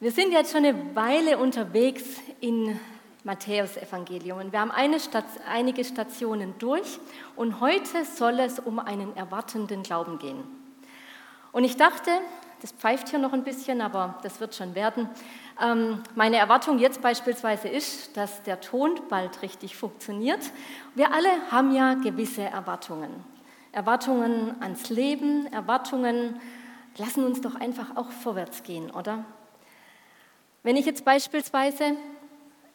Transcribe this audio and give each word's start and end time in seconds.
Wir 0.00 0.12
sind 0.12 0.30
jetzt 0.30 0.52
schon 0.52 0.64
eine 0.64 0.94
Weile 0.94 1.38
unterwegs 1.38 2.04
in 2.38 2.78
Matthäus 3.24 3.76
Evangelium 3.76 4.38
und 4.38 4.52
wir 4.52 4.60
haben 4.60 4.70
Stat 5.00 5.24
einige 5.50 5.84
Stationen 5.84 6.54
durch 6.60 7.00
und 7.34 7.58
heute 7.58 8.04
soll 8.04 8.38
es 8.38 8.60
um 8.60 8.78
einen 8.78 9.16
erwartenden 9.16 9.82
Glauben 9.82 10.20
gehen. 10.20 10.44
Und 11.50 11.64
ich 11.64 11.76
dachte, 11.76 12.12
das 12.60 12.70
pfeift 12.70 13.08
hier 13.08 13.18
noch 13.18 13.32
ein 13.32 13.42
bisschen, 13.42 13.80
aber 13.80 14.20
das 14.22 14.38
wird 14.38 14.54
schon 14.54 14.76
werden. 14.76 15.10
Ähm, 15.60 16.00
meine 16.14 16.36
Erwartung 16.36 16.78
jetzt 16.78 17.02
beispielsweise 17.02 17.66
ist, 17.66 18.16
dass 18.16 18.44
der 18.44 18.60
Ton 18.60 19.00
bald 19.08 19.42
richtig 19.42 19.76
funktioniert. 19.76 20.52
Wir 20.94 21.12
alle 21.12 21.30
haben 21.50 21.74
ja 21.74 21.94
gewisse 21.94 22.42
Erwartungen. 22.42 23.10
Erwartungen 23.72 24.54
ans 24.62 24.90
Leben, 24.90 25.52
Erwartungen 25.52 26.40
lassen 26.98 27.24
uns 27.24 27.40
doch 27.40 27.56
einfach 27.56 27.96
auch 27.96 28.12
vorwärts 28.12 28.62
gehen, 28.62 28.92
oder? 28.92 29.24
Wenn 30.62 30.76
ich 30.76 30.86
jetzt 30.86 31.04
beispielsweise 31.04 31.96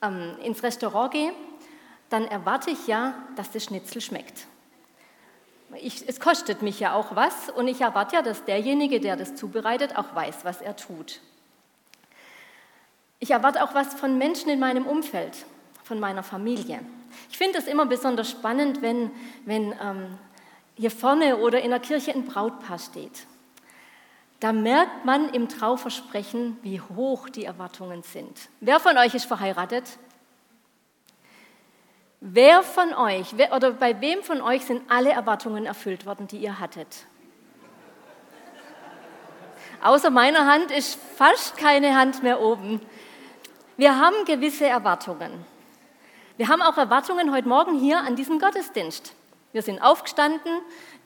ähm, 0.01 0.35
ins 0.43 0.63
Restaurant 0.63 1.11
gehe, 1.11 1.33
dann 2.09 2.25
erwarte 2.27 2.69
ich 2.69 2.87
ja, 2.87 3.15
dass 3.35 3.51
das 3.51 3.65
Schnitzel 3.65 4.01
schmeckt. 4.01 4.47
Ich, 5.81 6.07
es 6.07 6.19
kostet 6.19 6.61
mich 6.61 6.79
ja 6.79 6.93
auch 6.93 7.15
was 7.15 7.49
und 7.49 7.67
ich 7.67 7.81
erwarte 7.81 8.15
ja, 8.15 8.21
dass 8.21 8.45
derjenige, 8.45 8.99
der 8.99 9.15
das 9.15 9.35
zubereitet, 9.35 9.97
auch 9.97 10.13
weiß, 10.13 10.45
was 10.45 10.61
er 10.61 10.75
tut. 10.75 11.19
Ich 13.19 13.31
erwarte 13.31 13.63
auch 13.63 13.73
was 13.73 13.93
von 13.93 14.17
Menschen 14.17 14.49
in 14.49 14.59
meinem 14.59 14.85
Umfeld, 14.85 15.45
von 15.83 15.99
meiner 15.99 16.23
Familie. 16.23 16.81
Ich 17.31 17.37
finde 17.37 17.57
es 17.57 17.67
immer 17.67 17.85
besonders 17.85 18.29
spannend, 18.29 18.81
wenn, 18.81 19.11
wenn 19.45 19.73
ähm, 19.81 20.19
hier 20.75 20.91
vorne 20.91 21.37
oder 21.37 21.61
in 21.61 21.71
der 21.71 21.79
Kirche 21.79 22.11
ein 22.11 22.25
Brautpaar 22.25 22.79
steht. 22.79 23.25
Da 24.43 24.51
merkt 24.51 25.05
man 25.05 25.29
im 25.29 25.47
Trauversprechen, 25.47 26.57
wie 26.63 26.81
hoch 26.81 27.29
die 27.29 27.45
Erwartungen 27.45 28.03
sind. 28.03 28.49
Wer 28.59 28.81
von 28.81 28.97
euch 28.97 29.13
ist 29.13 29.23
verheiratet? 29.23 29.85
Wer 32.19 32.61
von 32.61 32.93
euch 32.93 33.37
wer, 33.37 33.53
oder 33.53 33.71
bei 33.71 34.01
wem 34.01 34.21
von 34.21 34.41
euch 34.41 34.65
sind 34.65 34.81
alle 34.91 35.11
Erwartungen 35.11 35.65
erfüllt 35.65 36.05
worden, 36.05 36.27
die 36.27 36.39
ihr 36.39 36.59
hattet? 36.59 37.05
Außer 39.81 40.09
meiner 40.09 40.45
Hand 40.45 40.71
ist 40.71 40.99
fast 41.15 41.55
keine 41.55 41.97
Hand 41.97 42.21
mehr 42.21 42.41
oben. 42.41 42.81
Wir 43.77 43.97
haben 43.97 44.25
gewisse 44.25 44.65
Erwartungen. 44.65 45.45
Wir 46.35 46.49
haben 46.49 46.61
auch 46.61 46.77
Erwartungen 46.77 47.31
heute 47.31 47.47
Morgen 47.47 47.79
hier 47.79 47.99
an 47.99 48.17
diesem 48.17 48.39
Gottesdienst. 48.39 49.15
Wir 49.53 49.61
sind 49.61 49.81
aufgestanden, 49.81 50.51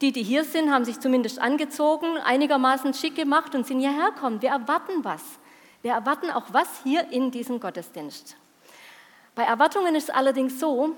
die, 0.01 0.13
die 0.13 0.23
hier 0.23 0.45
sind, 0.45 0.71
haben 0.71 0.85
sich 0.85 0.99
zumindest 0.99 1.37
angezogen, 1.37 2.17
einigermaßen 2.17 2.93
schick 2.93 3.15
gemacht 3.15 3.53
und 3.53 3.67
sind 3.67 3.79
hierher 3.79 4.11
gekommen. 4.11 4.41
Wir 4.41 4.51
erwarten 4.51 5.03
was. 5.03 5.21
Wir 5.81 5.91
erwarten 5.91 6.31
auch 6.31 6.45
was 6.51 6.67
hier 6.83 7.11
in 7.11 7.29
diesem 7.29 7.59
Gottesdienst. 7.59 8.37
Bei 9.35 9.43
Erwartungen 9.43 9.95
ist 9.95 10.05
es 10.05 10.09
allerdings 10.09 10.59
so, 10.59 10.95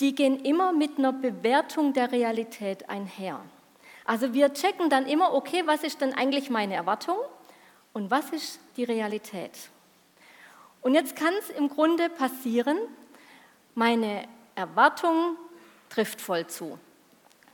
die 0.00 0.14
gehen 0.14 0.40
immer 0.40 0.72
mit 0.72 0.96
einer 0.96 1.12
Bewertung 1.12 1.92
der 1.92 2.12
Realität 2.12 2.88
einher. 2.88 3.40
Also 4.04 4.32
wir 4.32 4.52
checken 4.52 4.88
dann 4.88 5.06
immer, 5.06 5.34
okay, 5.34 5.62
was 5.66 5.82
ist 5.82 6.00
denn 6.00 6.14
eigentlich 6.14 6.50
meine 6.50 6.74
Erwartung 6.74 7.16
und 7.92 8.10
was 8.10 8.30
ist 8.30 8.60
die 8.76 8.84
Realität? 8.84 9.50
Und 10.82 10.94
jetzt 10.94 11.16
kann 11.16 11.34
es 11.40 11.50
im 11.50 11.68
Grunde 11.68 12.08
passieren, 12.08 12.78
meine 13.74 14.28
Erwartung 14.54 15.36
trifft 15.88 16.20
voll 16.20 16.46
zu 16.46 16.78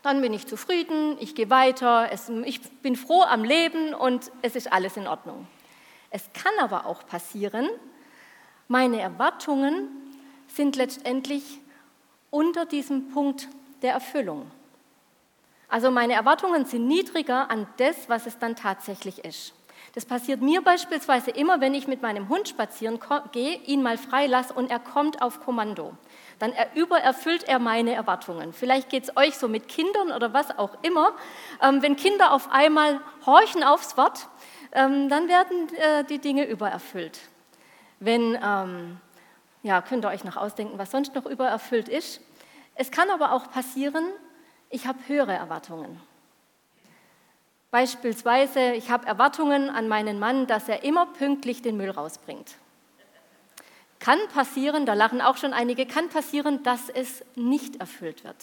dann 0.03 0.21
bin 0.21 0.35
ich 0.35 0.47
zufrieden, 0.47 1.17
ich 1.21 1.35
gehe 1.35 1.49
weiter, 1.49 2.09
es, 2.11 2.29
ich 2.45 2.61
bin 2.81 2.97
froh 2.97 3.23
am 3.23 3.45
Leben 3.45 3.95
und 3.95 4.33
es 4.43 4.57
ist 4.57 4.73
alles 4.73 4.97
in 4.97 5.07
Ordnung. 5.07 5.47
Es 6.11 6.29
kann 6.35 6.53
aber 6.61 6.87
auch 6.87 7.07
passieren, 7.07 7.69
meine 8.69 9.01
Erwartungen 9.01 9.89
sind 10.49 10.77
letztendlich 10.77 11.61
unter 12.31 12.67
diesem 12.67 13.11
Punkt 13.11 13.49
der 13.83 13.93
Erfüllung. 13.93 14.51
Also 15.69 15.91
meine 15.91 16.15
Erwartungen 16.15 16.67
sind 16.67 16.87
niedriger 16.87 17.51
an 17.51 17.67
das, 17.79 18.09
was 18.09 18.27
es 18.27 18.39
dann 18.39 18.57
tatsächlich 18.57 19.25
ist. 19.25 19.55
Das 19.95 20.07
passiert 20.07 20.41
mir 20.41 20.63
beispielsweise 20.63 21.31
immer, 21.31 21.61
wenn 21.61 21.75
ich 21.75 21.87
mit 21.87 22.01
meinem 22.01 22.29
Hund 22.29 22.49
spazieren 22.49 22.99
gehe, 23.33 23.57
ihn 23.67 23.83
mal 23.83 23.99
freilasse 23.99 24.55
und 24.55 24.71
er 24.71 24.79
kommt 24.79 25.21
auf 25.21 25.41
Kommando 25.41 25.97
dann 26.43 26.55
übererfüllt 26.75 27.45
er 27.45 27.61
meine 27.61 27.95
Erwartungen. 27.95 28.53
Vielleicht 28.53 28.89
geht 28.89 29.05
es 29.05 29.17
euch 29.17 29.39
so 29.39 29.47
mit 29.47 29.69
Kindern 29.69 30.11
oder 30.11 30.33
was 30.33 30.59
auch 30.59 30.77
immer. 30.83 31.13
Ähm, 31.63 31.83
wenn 31.83 31.95
Kinder 31.95 32.33
auf 32.33 32.51
einmal 32.51 33.01
horchen 33.25 33.63
aufs 33.63 33.97
Wort, 33.97 34.27
ähm, 34.73 35.09
dann 35.09 35.29
werden 35.29 35.73
äh, 35.77 36.03
die 36.03 36.19
Dinge 36.19 36.45
übererfüllt. 36.49 37.21
Wenn, 38.01 38.37
ähm, 38.43 38.99
ja, 39.63 39.83
könnt 39.83 40.05
ihr 40.05 40.09
euch 40.09 40.25
noch 40.25 40.37
ausdenken, 40.37 40.79
was 40.79 40.91
sonst 40.91 41.15
noch 41.15 41.27
übererfüllt 41.27 41.89
ist. 41.89 42.21
Es 42.75 42.91
kann 42.91 43.09
aber 43.11 43.35
auch 43.35 43.49
passieren, 43.53 44.05
ich 44.69 44.89
habe 44.89 44.99
höhere 45.07 45.35
Erwartungen. 45.35 46.01
Beispielsweise, 47.73 48.75
ich 48.75 48.91
habe 48.91 49.07
Erwartungen 49.07 49.71
an 49.71 49.89
meinen 49.89 50.19
Mann, 50.19 50.47
dass 50.47 50.69
er 50.69 50.85
immer 50.85 51.07
pünktlich 51.07 51.63
den 51.63 51.79
Müll 51.79 51.89
rausbringt. 51.89 52.57
Kann 53.99 54.19
passieren, 54.35 54.85
da 54.85 54.93
lachen 54.93 55.23
auch 55.23 55.39
schon 55.39 55.55
einige, 55.55 55.87
kann 55.87 56.11
passieren, 56.11 56.63
dass 56.65 56.91
es 56.91 57.25
nicht 57.35 57.77
erfüllt 57.77 58.25
wird. 58.25 58.37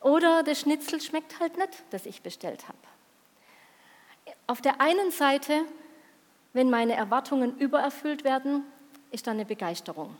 Oder 0.00 0.44
das 0.44 0.60
Schnitzel 0.60 1.00
schmeckt 1.00 1.40
halt 1.40 1.58
nicht, 1.58 1.82
das 1.90 2.06
ich 2.06 2.22
bestellt 2.22 2.68
habe. 2.68 2.78
Auf 4.46 4.60
der 4.60 4.80
einen 4.80 5.10
Seite, 5.10 5.62
wenn 6.52 6.70
meine 6.70 6.94
Erwartungen 6.94 7.58
übererfüllt 7.58 8.22
werden, 8.22 8.62
ist 9.10 9.26
da 9.26 9.32
eine 9.32 9.44
Begeisterung. 9.44 10.16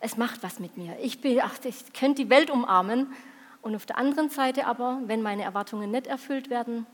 Es 0.00 0.16
macht 0.16 0.42
was 0.42 0.60
mit 0.60 0.78
mir. 0.78 0.96
Ich, 1.02 1.20
bin, 1.20 1.42
ach, 1.42 1.56
ich 1.62 1.92
könnte 1.92 2.22
die 2.22 2.30
Welt 2.30 2.48
umarmen. 2.48 3.12
Und 3.60 3.76
auf 3.76 3.84
der 3.84 3.98
anderen 3.98 4.30
Seite 4.30 4.66
aber, 4.66 5.02
wenn 5.04 5.20
meine 5.20 5.42
Erwartungen 5.42 5.90
nicht 5.90 6.06
erfüllt 6.06 6.48
werden, 6.48 6.86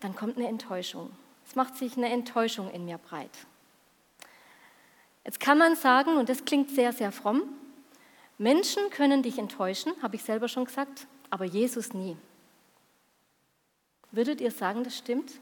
dann 0.00 0.14
kommt 0.14 0.36
eine 0.36 0.48
Enttäuschung. 0.48 1.10
Es 1.46 1.54
macht 1.54 1.76
sich 1.76 1.96
eine 1.96 2.10
Enttäuschung 2.10 2.70
in 2.70 2.84
mir 2.84 2.98
breit. 2.98 3.30
Jetzt 5.24 5.40
kann 5.40 5.58
man 5.58 5.76
sagen, 5.76 6.16
und 6.16 6.28
das 6.28 6.44
klingt 6.44 6.70
sehr, 6.70 6.92
sehr 6.92 7.12
fromm, 7.12 7.42
Menschen 8.36 8.90
können 8.90 9.22
dich 9.22 9.38
enttäuschen, 9.38 9.92
habe 10.02 10.16
ich 10.16 10.22
selber 10.22 10.48
schon 10.48 10.64
gesagt, 10.64 11.06
aber 11.30 11.44
Jesus 11.44 11.94
nie. 11.94 12.16
Würdet 14.10 14.40
ihr 14.40 14.50
sagen, 14.50 14.84
das 14.84 14.96
stimmt? 14.98 15.32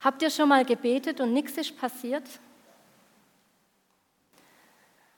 Habt 0.00 0.22
ihr 0.22 0.30
schon 0.30 0.48
mal 0.48 0.64
gebetet 0.64 1.20
und 1.20 1.32
nichts 1.32 1.56
ist 1.56 1.76
passiert? 1.76 2.22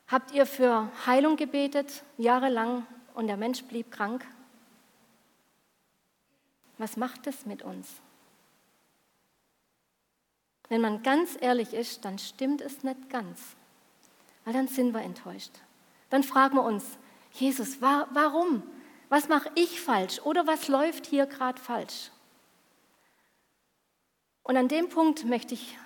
Habt 0.09 0.33
ihr 0.33 0.47
für 0.47 0.91
Heilung 1.07 1.37
gebetet, 1.37 2.03
jahrelang, 2.17 2.87
und 3.15 3.27
der 3.27 3.37
Mensch 3.37 3.63
blieb 3.65 3.91
krank? 3.91 4.27
Was 6.81 6.97
macht 6.97 7.27
das 7.27 7.45
mit 7.45 7.61
uns? 7.61 7.87
Wenn 10.71 10.81
man 10.81 11.03
ganz 11.03 11.37
ehrlich 11.39 11.75
ist, 11.75 12.07
dann 12.07 12.19
stimmt 12.19 12.63
es 12.63 12.83
nicht 12.83 13.11
ganz, 13.11 13.39
weil 14.47 14.55
dann 14.55 14.67
sind 14.67 14.95
wir 14.95 15.03
enttäuscht. 15.03 15.51
Dann 16.09 16.23
fragen 16.23 16.57
wir 16.57 16.63
uns, 16.63 16.97
Jesus, 17.35 17.83
warum? 17.83 18.63
Was 19.11 19.29
mache 19.29 19.51
ich 19.57 19.79
falsch 19.79 20.21
oder 20.21 20.47
was 20.47 20.69
läuft 20.69 21.05
hier 21.05 21.27
gerade 21.27 21.61
falsch? 21.61 22.11
Und 24.43 24.57
an 24.57 24.69
dem 24.69 24.89
Punkt 24.89 25.27
möchte 25.27 25.53
ich 25.53 25.77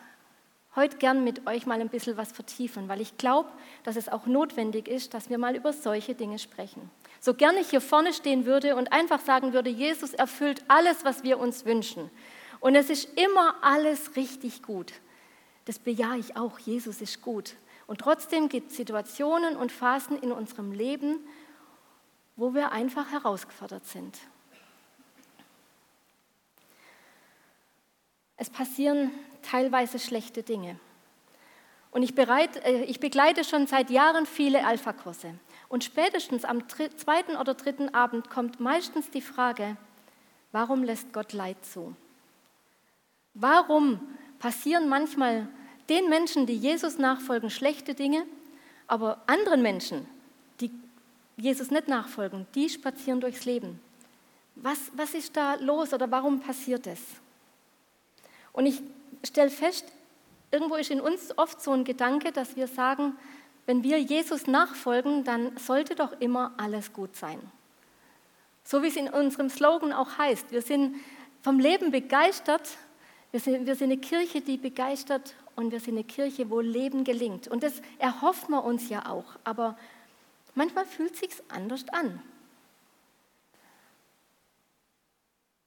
heute 0.76 0.98
gern 0.98 1.24
mit 1.24 1.44
euch 1.48 1.66
mal 1.66 1.80
ein 1.80 1.88
bisschen 1.88 2.16
was 2.16 2.30
vertiefen, 2.30 2.86
weil 2.88 3.00
ich 3.00 3.18
glaube, 3.18 3.50
dass 3.82 3.96
es 3.96 4.08
auch 4.08 4.26
notwendig 4.26 4.86
ist, 4.86 5.12
dass 5.12 5.28
wir 5.28 5.38
mal 5.38 5.56
über 5.56 5.72
solche 5.72 6.14
Dinge 6.14 6.38
sprechen. 6.38 6.88
So 7.24 7.32
gerne 7.32 7.60
ich 7.60 7.70
hier 7.70 7.80
vorne 7.80 8.12
stehen 8.12 8.44
würde 8.44 8.76
und 8.76 8.92
einfach 8.92 9.18
sagen 9.18 9.54
würde, 9.54 9.70
Jesus 9.70 10.12
erfüllt 10.12 10.62
alles, 10.68 11.06
was 11.06 11.22
wir 11.22 11.38
uns 11.38 11.64
wünschen. 11.64 12.10
Und 12.60 12.74
es 12.74 12.90
ist 12.90 13.18
immer 13.18 13.54
alles 13.62 14.14
richtig 14.14 14.62
gut. 14.62 14.92
Das 15.64 15.78
bejahe 15.78 16.18
ich 16.18 16.36
auch. 16.36 16.58
Jesus 16.58 17.00
ist 17.00 17.22
gut. 17.22 17.54
Und 17.86 18.02
trotzdem 18.02 18.50
gibt 18.50 18.72
es 18.72 18.76
Situationen 18.76 19.56
und 19.56 19.72
Phasen 19.72 20.20
in 20.20 20.32
unserem 20.32 20.70
Leben, 20.72 21.16
wo 22.36 22.52
wir 22.52 22.72
einfach 22.72 23.10
herausgefordert 23.10 23.86
sind. 23.86 24.18
Es 28.36 28.50
passieren 28.50 29.10
teilweise 29.40 29.98
schlechte 29.98 30.42
Dinge. 30.42 30.78
Und 31.90 32.02
ich, 32.02 32.14
bereit, 32.14 32.56
äh, 32.66 32.82
ich 32.82 33.00
begleite 33.00 33.44
schon 33.44 33.66
seit 33.66 33.88
Jahren 33.88 34.26
viele 34.26 34.66
Alpha-Kurse. 34.66 35.32
Und 35.74 35.82
spätestens 35.82 36.44
am 36.44 36.68
zweiten 36.68 37.34
oder 37.34 37.54
dritten 37.54 37.88
Abend 37.88 38.30
kommt 38.30 38.60
meistens 38.60 39.10
die 39.10 39.20
Frage, 39.20 39.76
warum 40.52 40.84
lässt 40.84 41.12
Gott 41.12 41.32
Leid 41.32 41.56
zu? 41.64 41.96
Warum 43.34 43.98
passieren 44.38 44.88
manchmal 44.88 45.48
den 45.88 46.08
Menschen, 46.08 46.46
die 46.46 46.54
Jesus 46.54 46.98
nachfolgen, 46.98 47.50
schlechte 47.50 47.94
Dinge, 47.94 48.24
aber 48.86 49.20
anderen 49.26 49.62
Menschen, 49.62 50.06
die 50.60 50.70
Jesus 51.36 51.72
nicht 51.72 51.88
nachfolgen, 51.88 52.46
die 52.54 52.68
spazieren 52.68 53.20
durchs 53.20 53.44
Leben? 53.44 53.80
Was, 54.54 54.78
was 54.92 55.12
ist 55.12 55.36
da 55.36 55.56
los 55.56 55.92
oder 55.92 56.08
warum 56.08 56.38
passiert 56.38 56.86
es? 56.86 57.00
Und 58.52 58.66
ich 58.66 58.80
stelle 59.24 59.50
fest, 59.50 59.86
irgendwo 60.52 60.76
ist 60.76 60.92
in 60.92 61.00
uns 61.00 61.36
oft 61.36 61.60
so 61.60 61.72
ein 61.72 61.82
Gedanke, 61.82 62.30
dass 62.30 62.54
wir 62.54 62.68
sagen, 62.68 63.16
wenn 63.66 63.82
wir 63.82 64.00
Jesus 64.00 64.46
nachfolgen, 64.46 65.24
dann 65.24 65.56
sollte 65.56 65.94
doch 65.94 66.20
immer 66.20 66.52
alles 66.56 66.92
gut 66.92 67.16
sein. 67.16 67.40
So 68.62 68.82
wie 68.82 68.88
es 68.88 68.96
in 68.96 69.08
unserem 69.08 69.50
Slogan 69.50 69.92
auch 69.92 70.18
heißt, 70.18 70.50
wir 70.50 70.62
sind 70.62 70.96
vom 71.42 71.58
Leben 71.58 71.90
begeistert, 71.90 72.68
wir 73.30 73.40
sind, 73.40 73.66
wir 73.66 73.74
sind 73.74 73.90
eine 73.90 74.00
Kirche, 74.00 74.40
die 74.40 74.56
begeistert 74.56 75.34
und 75.56 75.72
wir 75.72 75.80
sind 75.80 75.94
eine 75.94 76.04
Kirche, 76.04 76.50
wo 76.50 76.60
Leben 76.60 77.04
gelingt. 77.04 77.48
Und 77.48 77.62
das 77.62 77.82
erhoffen 77.98 78.52
wir 78.52 78.64
uns 78.64 78.88
ja 78.88 79.06
auch, 79.06 79.24
aber 79.44 79.76
manchmal 80.54 80.86
fühlt 80.86 81.16
sich 81.16 81.30
anders 81.48 81.84
an. 81.92 82.22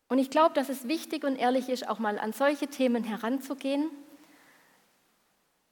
Und 0.09 0.19
ich 0.19 0.29
glaube, 0.29 0.55
dass 0.55 0.69
es 0.69 0.87
wichtig 0.87 1.23
und 1.23 1.35
ehrlich 1.35 1.69
ist, 1.69 1.87
auch 1.87 1.99
mal 1.99 2.17
an 2.17 2.31
solche 2.31 2.67
Themen 2.67 3.03
heranzugehen. 3.03 3.89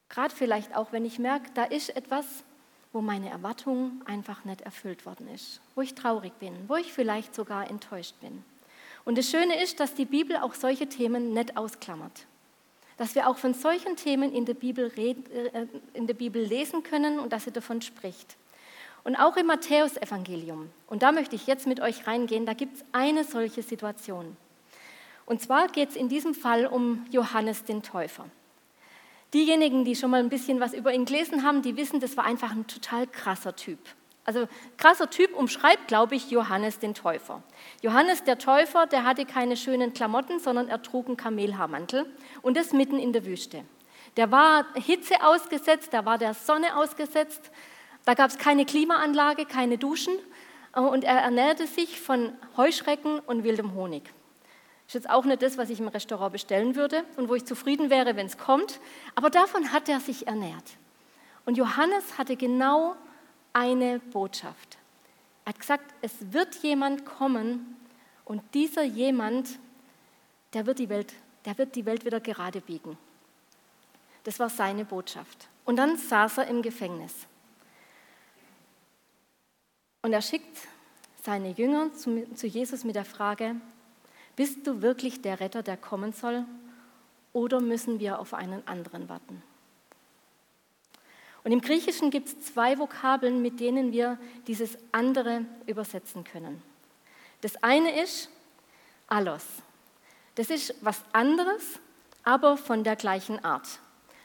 Gerade 0.09 0.33
vielleicht 0.35 0.75
auch, 0.75 0.91
wenn 0.91 1.05
ich 1.05 1.19
merke, 1.19 1.49
da 1.53 1.63
ist 1.63 1.95
etwas, 1.95 2.25
wo 2.93 3.01
meine 3.01 3.29
Erwartung 3.29 4.01
einfach 4.05 4.45
nicht 4.45 4.61
erfüllt 4.61 5.05
worden 5.05 5.27
ist, 5.27 5.59
wo 5.75 5.81
ich 5.81 5.95
traurig 5.95 6.33
bin, 6.39 6.53
wo 6.67 6.75
ich 6.75 6.93
vielleicht 6.93 7.35
sogar 7.35 7.69
enttäuscht 7.69 8.15
bin. 8.21 8.43
Und 9.03 9.17
das 9.17 9.29
Schöne 9.29 9.61
ist, 9.61 9.79
dass 9.79 9.93
die 9.93 10.05
Bibel 10.05 10.37
auch 10.37 10.53
solche 10.53 10.87
Themen 10.87 11.33
nicht 11.33 11.57
ausklammert. 11.57 12.25
Dass 12.97 13.13
wir 13.13 13.27
auch 13.27 13.37
von 13.37 13.53
solchen 13.53 13.97
Themen 13.97 14.33
in 14.33 14.45
der 14.45 14.53
Bibel, 14.53 14.87
reden, 14.87 15.29
äh, 15.31 15.67
in 15.93 16.07
der 16.07 16.13
Bibel 16.13 16.41
lesen 16.41 16.83
können 16.83 17.19
und 17.19 17.33
dass 17.33 17.43
sie 17.43 17.51
davon 17.51 17.81
spricht. 17.81 18.37
Und 19.03 19.15
auch 19.17 19.37
im 19.37 19.45
Matthäusevangelium, 19.45 20.71
und 20.87 21.03
da 21.03 21.11
möchte 21.11 21.35
ich 21.35 21.45
jetzt 21.45 21.67
mit 21.67 21.79
euch 21.79 22.07
reingehen, 22.07 22.45
da 22.45 22.53
gibt 22.53 22.77
es 22.77 22.85
eine 22.91 23.23
solche 23.23 23.61
Situation. 23.61 24.35
Und 25.25 25.41
zwar 25.41 25.67
geht 25.67 25.89
es 25.89 25.95
in 25.95 26.09
diesem 26.09 26.33
Fall 26.33 26.65
um 26.65 27.05
Johannes 27.11 27.63
den 27.65 27.83
Täufer. 27.83 28.25
Diejenigen, 29.33 29.83
die 29.83 29.95
schon 29.95 30.12
mal 30.12 30.19
ein 30.19 30.30
bisschen 30.30 30.60
was 30.60 30.74
über 30.74 30.94
ihn 30.94 31.06
gelesen 31.06 31.44
haben, 31.44 31.62
die 31.62 31.75
wissen, 31.75 32.00
das 32.00 32.16
war 32.16 32.25
einfach 32.25 32.51
ein 32.51 32.68
total 32.68 33.07
krasser 33.07 33.56
Typ. 33.56 33.80
Also 34.24 34.48
krasser 34.77 35.10
Typ 35.10 35.36
umschreibt, 35.36 35.88
glaube 35.88 36.16
ich, 36.16 36.31
Johannes 36.31 36.80
den 36.80 36.95
Täufer. 36.95 37.44
Johannes 37.81 38.24
der 38.24 38.39
Täufer, 38.39 38.88
der 38.88 39.04
hatte 39.04 39.25
keine 39.25 39.56
schönen 39.56 39.94
Klamotten, 39.94 40.39
sondern 40.39 40.68
er 40.68 40.81
trug 40.81 41.07
einen 41.07 41.18
Kamelhaarmantel 41.18 42.06
und 42.42 42.57
das 42.57 42.74
mitten 42.74 42.98
in 42.98 43.13
der 43.13 43.25
Wüste. 43.25 43.63
Der 44.18 44.31
war 44.31 44.66
Hitze 44.75 45.16
ausgesetzt, 45.24 45.94
der 45.94 46.06
war 46.06 46.18
der 46.18 46.33
Sonne 46.33 46.75
ausgesetzt, 46.75 47.51
da 48.06 48.13
gab 48.13 48.30
es 48.30 48.38
keine 48.38 48.66
Klimaanlage, 48.66 49.45
keine 49.45 49.77
Duschen 49.77 50.13
äh, 50.75 50.80
und 50.80 51.04
er 51.04 51.18
ernährte 51.18 51.68
sich 51.68 52.00
von 52.00 52.33
Heuschrecken 52.57 53.19
und 53.19 53.44
wildem 53.44 53.75
Honig. 53.75 54.12
Ist 54.87 54.93
jetzt 54.93 55.09
auch 55.09 55.25
nicht 55.25 55.41
das, 55.41 55.57
was 55.57 55.69
ich 55.69 55.79
im 55.79 55.87
Restaurant 55.87 56.31
bestellen 56.33 56.75
würde 56.75 57.03
und 57.17 57.27
wo 57.27 57.35
ich 57.35 57.45
zufrieden 57.45 57.89
wäre, 57.89 58.15
wenn 58.15 58.27
es 58.27 58.37
kommt, 58.37 58.79
aber 59.15 59.29
davon 59.29 59.71
hat 59.71 59.89
er 59.89 59.99
sich 59.99 60.27
ernährt. 60.27 60.77
Und 61.45 61.57
Johannes 61.57 62.17
hatte 62.17 62.35
genau 62.35 62.95
eine 63.53 63.99
Botschaft. 63.99 64.77
Er 65.45 65.49
hat 65.49 65.59
gesagt, 65.59 65.93
es 66.01 66.33
wird 66.33 66.55
jemand 66.63 67.05
kommen 67.05 67.77
und 68.25 68.41
dieser 68.53 68.83
jemand, 68.83 69.59
der 70.53 70.65
wird 70.65 70.79
die 70.79 70.89
Welt, 70.89 71.13
der 71.45 71.57
wird 71.57 71.75
die 71.75 71.85
Welt 71.85 72.05
wieder 72.05 72.19
gerade 72.19 72.61
biegen. 72.61 72.97
Das 74.23 74.39
war 74.39 74.49
seine 74.49 74.85
Botschaft. 74.85 75.47
Und 75.65 75.77
dann 75.77 75.97
saß 75.97 76.39
er 76.39 76.47
im 76.47 76.61
Gefängnis. 76.61 77.13
Und 80.01 80.13
er 80.13 80.21
schickt 80.21 80.67
seine 81.23 81.51
Jünger 81.51 81.91
zu 81.93 82.47
Jesus 82.47 82.83
mit 82.83 82.95
der 82.95 83.05
Frage, 83.05 83.55
bist 84.35 84.67
du 84.67 84.81
wirklich 84.81 85.21
der 85.21 85.39
Retter, 85.39 85.63
der 85.63 85.77
kommen 85.77 86.13
soll, 86.13 86.45
oder 87.33 87.59
müssen 87.59 87.99
wir 87.99 88.19
auf 88.19 88.33
einen 88.33 88.65
anderen 88.67 89.09
warten? 89.09 89.43
Und 91.43 91.51
im 91.51 91.61
Griechischen 91.61 92.09
gibt 92.09 92.27
es 92.27 92.41
zwei 92.41 92.79
Vokabeln, 92.79 93.41
mit 93.41 93.59
denen 93.59 93.91
wir 93.91 94.17
dieses 94.47 94.77
andere 94.91 95.45
übersetzen 95.67 96.23
können. 96.23 96.61
Das 97.41 97.61
eine 97.61 98.01
ist 98.01 98.29
allos. 99.07 99.43
Das 100.33 100.49
ist 100.49 100.73
was 100.81 101.03
anderes, 101.11 101.79
aber 102.23 102.57
von 102.57 102.83
der 102.83 102.95
gleichen 102.95 103.43
Art. 103.45 103.79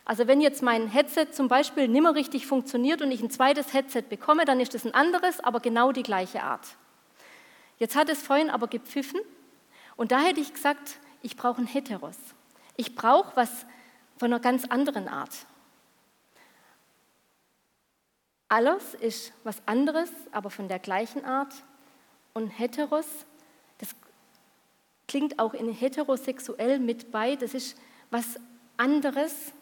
Also 0.07 0.27
wenn 0.27 0.41
jetzt 0.41 0.63
mein 0.63 0.89
Headset 0.89 1.27
zum 1.33 1.49
Beispiel 1.49 1.89
nicht 1.89 2.03
mehr 2.03 2.15
richtig 2.15 2.47
funktioniert 2.47 3.03
und 3.03 3.13
ich 3.13 3.23
ein 3.23 3.31
zweites 3.31 3.75
Headset 3.75 4.03
bekomme, 4.09 4.45
dann 4.45 4.59
ist 4.59 4.75
das 4.75 4.87
ein 4.87 4.95
anderes, 4.95 5.41
aber 5.41 5.61
genau 5.61 5.93
die 5.93 6.03
gleiche 6.03 6.43
Art. 6.43 6.67
Jetzt 7.79 7.97
hat 7.97 8.09
es 8.09 8.23
vorhin 8.23 8.51
aber 8.51 8.67
gepfiffen 8.67 9.21
und 10.01 10.13
da 10.13 10.21
hätte 10.21 10.41
ich 10.41 10.55
gesagt, 10.55 10.99
ich 11.21 11.37
brauche 11.37 11.61
ein 11.61 11.67
Heteros. 11.67 12.17
Ich 12.79 12.95
brauche 12.95 13.37
was 13.37 13.67
von 14.17 14.33
einer 14.33 14.41
ganz 14.41 14.65
anderen 14.65 15.09
Art. 15.09 15.45
Alles 18.49 18.95
ist 18.95 19.35
was 19.45 19.61
anderes, 19.67 20.09
aber 20.33 20.49
von 20.49 20.69
der 20.69 20.79
gleichen 20.79 21.27
Art. 21.27 21.53
Und 22.33 22.49
Heteros, 22.49 23.05
das 23.77 23.91
klingt 25.07 25.39
auch 25.39 25.53
in 25.53 25.71
heterosexuell 25.71 26.79
mit 26.79 27.11
bei, 27.11 27.37
das 27.37 27.53
ist 27.53 27.77
was 28.11 28.41
anderes, 28.79 29.53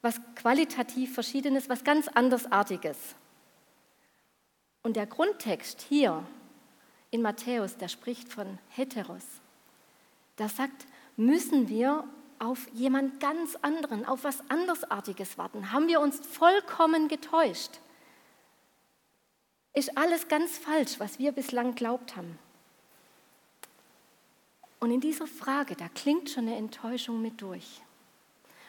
was 0.00 0.18
qualitativ 0.36 1.12
Verschiedenes, 1.12 1.68
was 1.68 1.84
ganz 1.84 2.08
andersartiges. 2.08 2.96
Und 4.82 4.96
der 4.96 5.06
Grundtext 5.06 5.82
hier 5.82 6.26
in 7.10 7.20
Matthäus, 7.20 7.76
der 7.76 7.88
spricht 7.88 8.32
von 8.32 8.58
Heteros. 8.70 9.39
Da 10.40 10.48
sagt, 10.48 10.86
müssen 11.18 11.68
wir 11.68 12.02
auf 12.38 12.66
jemand 12.72 13.20
ganz 13.20 13.56
anderen, 13.56 14.06
auf 14.06 14.24
was 14.24 14.40
andersartiges 14.48 15.36
warten? 15.36 15.70
Haben 15.70 15.86
wir 15.86 16.00
uns 16.00 16.18
vollkommen 16.26 17.08
getäuscht? 17.08 17.72
Ist 19.74 19.98
alles 19.98 20.28
ganz 20.28 20.56
falsch, 20.56 20.98
was 20.98 21.18
wir 21.18 21.32
bislang 21.32 21.74
glaubt 21.74 22.16
haben? 22.16 22.38
Und 24.78 24.90
in 24.92 25.02
dieser 25.02 25.26
Frage, 25.26 25.76
da 25.76 25.90
klingt 25.90 26.30
schon 26.30 26.48
eine 26.48 26.56
Enttäuschung 26.56 27.20
mit 27.20 27.42
durch. 27.42 27.82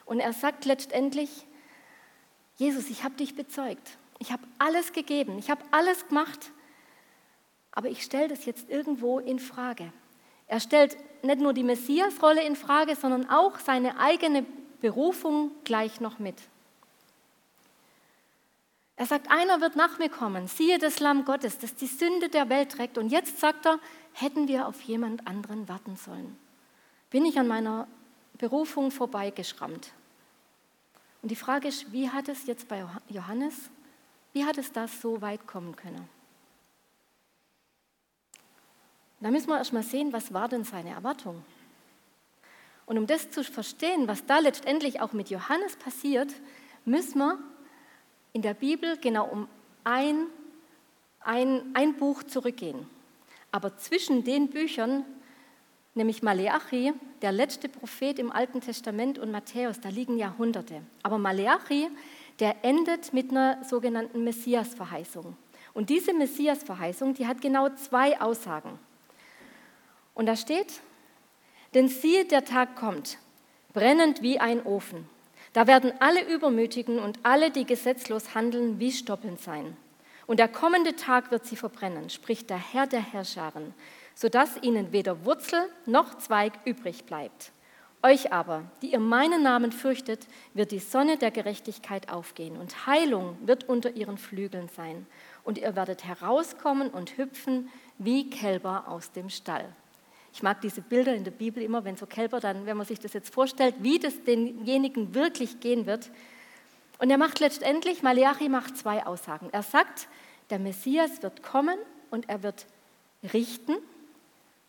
Und 0.04 0.20
er 0.20 0.34
sagt 0.34 0.66
letztendlich, 0.66 1.48
Jesus, 2.58 2.90
ich 2.90 3.06
habe 3.06 3.16
dich 3.16 3.34
bezeugt. 3.34 3.98
Ich 4.20 4.34
habe 4.34 4.44
alles 4.58 4.92
gegeben. 4.92 5.40
Ich 5.40 5.50
habe 5.50 5.64
alles 5.72 6.06
gemacht. 6.10 6.52
Aber 7.72 7.88
ich 7.88 8.04
stelle 8.04 8.28
das 8.28 8.44
jetzt 8.44 8.70
irgendwo 8.70 9.20
in 9.20 9.40
Frage. 9.40 9.94
Er 10.52 10.60
stellt 10.60 10.98
nicht 11.24 11.40
nur 11.40 11.54
die 11.54 11.64
Messias-Rolle 11.64 12.44
in 12.44 12.58
Frage, 12.58 12.98
sondern 12.98 13.30
auch 13.30 13.58
seine 13.58 13.98
eigene 13.98 14.46
Berufung 14.82 15.52
gleich 15.64 16.02
noch 16.02 16.20
mit. 16.20 16.36
Er 18.98 19.06
sagt, 19.06 19.32
einer 19.32 19.62
wird 19.62 19.78
nach 19.78 19.98
mir 19.98 20.10
kommen, 20.10 20.48
siehe 20.48 20.78
das 20.78 21.00
Lamm 21.00 21.24
Gottes, 21.24 21.58
das 21.58 21.76
die 21.76 21.88
Sünde 21.88 22.28
der 22.28 22.50
Welt 22.50 22.74
trägt. 22.74 22.98
Und 22.98 23.14
jetzt 23.14 23.40
sagt 23.40 23.66
er, 23.66 23.80
hätten 24.12 24.50
wir 24.50 24.68
auf 24.68 24.82
jemand 24.82 25.26
anderen 25.26 25.70
warten 25.70 25.96
sollen. 25.96 26.38
Bin 27.12 27.24
ich 27.24 27.40
an 27.40 27.48
meiner 27.48 27.88
Berufung 28.38 28.92
vorbeigeschrammt. 28.92 29.94
Und 31.22 31.32
die 31.32 31.38
Frage 31.38 31.70
ist, 31.70 31.94
wie 31.94 32.10
hat 32.10 32.28
es 32.28 32.46
jetzt 32.46 32.68
bei 32.68 32.86
Johannes, 33.08 33.70
wie 34.34 34.44
hat 34.44 34.58
es 34.58 34.74
das 34.74 35.00
so 35.00 35.22
weit 35.22 35.48
kommen 35.48 35.78
können? 35.78 36.10
Da 39.22 39.32
müssen 39.32 39.50
wir 39.50 39.58
erstmal 39.58 39.84
sehen, 39.84 40.12
was 40.14 40.34
war 40.34 40.50
denn 40.50 40.64
seine 40.64 40.90
Erwartung? 40.90 41.44
Und 42.86 42.98
um 42.98 43.08
das 43.08 43.30
zu 43.30 43.44
verstehen, 43.44 44.08
was 44.08 44.26
da 44.26 44.40
letztendlich 44.40 45.00
auch 45.00 45.14
mit 45.14 45.30
Johannes 45.30 45.76
passiert, 45.78 46.34
müssen 46.84 47.20
wir 47.20 47.40
in 48.34 48.42
der 48.42 48.56
Bibel 48.56 48.98
genau 48.98 49.28
um 49.28 49.48
ein, 49.84 50.26
ein, 51.20 51.62
ein 51.74 51.96
Buch 51.96 52.24
zurückgehen. 52.24 52.88
Aber 53.52 53.78
zwischen 53.78 54.24
den 54.24 54.50
Büchern 54.50 55.06
nämlich 55.94 56.24
Maleachi, 56.24 56.94
der 57.22 57.32
letzte 57.32 57.70
Prophet 57.70 58.18
im 58.18 58.32
Alten 58.32 58.62
Testament 58.62 59.20
und 59.20 59.32
Matthäus, 59.32 59.80
da 59.80 59.90
liegen 59.90 60.18
Jahrhunderte. 60.18 60.82
Aber 61.04 61.18
Maleachi, 61.18 61.90
der 62.40 62.64
endet 62.64 63.14
mit 63.14 63.32
einer 63.32 63.64
sogenannten 63.64 64.24
Messias-Verheißung. 64.24 65.36
Und 65.74 65.90
diese 65.90 66.14
Messias-Verheißung, 66.14 67.14
die 67.14 67.28
hat 67.28 67.42
genau 67.42 67.70
zwei 67.70 68.20
Aussagen. 68.20 68.80
Und 70.14 70.26
da 70.26 70.36
steht, 70.36 70.82
denn 71.74 71.88
siehe, 71.88 72.26
der 72.26 72.46
Tag 72.46 72.76
kommt, 72.76 73.18
brennend 73.74 74.22
wie 74.22 74.40
ein 74.40 74.66
Ofen. 74.66 75.08
Da 75.54 75.68
werden 75.68 75.94
alle 76.00 76.28
Übermütigen 76.34 77.00
und 77.00 77.20
alle, 77.24 77.52
die 77.52 77.66
gesetzlos 77.66 78.36
handeln, 78.36 78.80
wie 78.80 78.92
Stoppeln 78.92 79.38
sein. 79.38 79.76
Und 80.28 80.40
der 80.40 80.48
kommende 80.48 80.96
Tag 80.96 81.32
wird 81.32 81.46
sie 81.46 81.56
verbrennen, 81.56 82.10
spricht 82.10 82.50
der 82.50 82.58
Herr 82.58 82.88
der 82.88 83.02
Herrscharen 83.02 83.74
sodass 84.16 84.62
ihnen 84.62 84.92
weder 84.92 85.26
Wurzel 85.26 85.70
noch 85.86 86.18
Zweig 86.18 86.54
übrig 86.66 87.06
bleibt. 87.06 87.52
Euch 88.04 88.34
aber, 88.34 88.64
die 88.82 88.94
ihr 88.94 89.00
meinen 89.00 89.44
Namen 89.44 89.72
fürchtet, 89.72 90.28
wird 90.54 90.72
die 90.72 90.80
Sonne 90.80 91.18
der 91.18 91.30
Gerechtigkeit 91.30 92.12
aufgehen 92.12 92.58
und 92.58 92.88
Heilung 92.88 93.38
wird 93.46 93.70
unter 93.70 93.96
ihren 93.96 94.18
Flügeln 94.18 94.70
sein. 94.70 95.06
Und 95.44 95.60
ihr 95.60 95.76
werdet 95.76 96.04
herauskommen 96.04 96.90
und 96.90 97.18
hüpfen 97.18 97.70
wie 98.00 98.30
Kälber 98.30 98.88
aus 98.88 99.12
dem 99.12 99.30
Stall. 99.30 99.66
Ich 100.34 100.44
mag 100.44 100.62
diese 100.62 100.82
Bilder 100.82 101.14
in 101.14 101.24
der 101.24 101.32
Bibel 101.32 101.62
immer, 101.62 101.84
wenn 101.84 101.98
so 101.98 102.06
Kälber 102.06 102.40
dann, 102.40 102.66
wenn 102.66 102.78
man 102.78 102.86
sich 102.86 103.00
das 103.00 103.14
jetzt 103.14 103.34
vorstellt, 103.34 103.76
wie 103.80 104.00
das 104.00 104.24
denjenigen 104.24 105.14
wirklich 105.14 105.60
gehen 105.60 105.86
wird. 105.86 106.10
Und 107.00 107.10
er 107.10 107.18
macht 107.18 107.40
letztendlich, 107.40 108.04
Malachi 108.04 108.48
macht 108.48 108.78
zwei 108.78 109.06
Aussagen. 109.06 109.50
Er 109.52 109.64
sagt, 109.64 110.08
der 110.50 110.60
Messias 110.60 111.22
wird 111.22 111.44
kommen 111.44 111.78
und 112.12 112.30
er 112.30 112.44
wird 112.44 112.66
richten, 113.34 113.76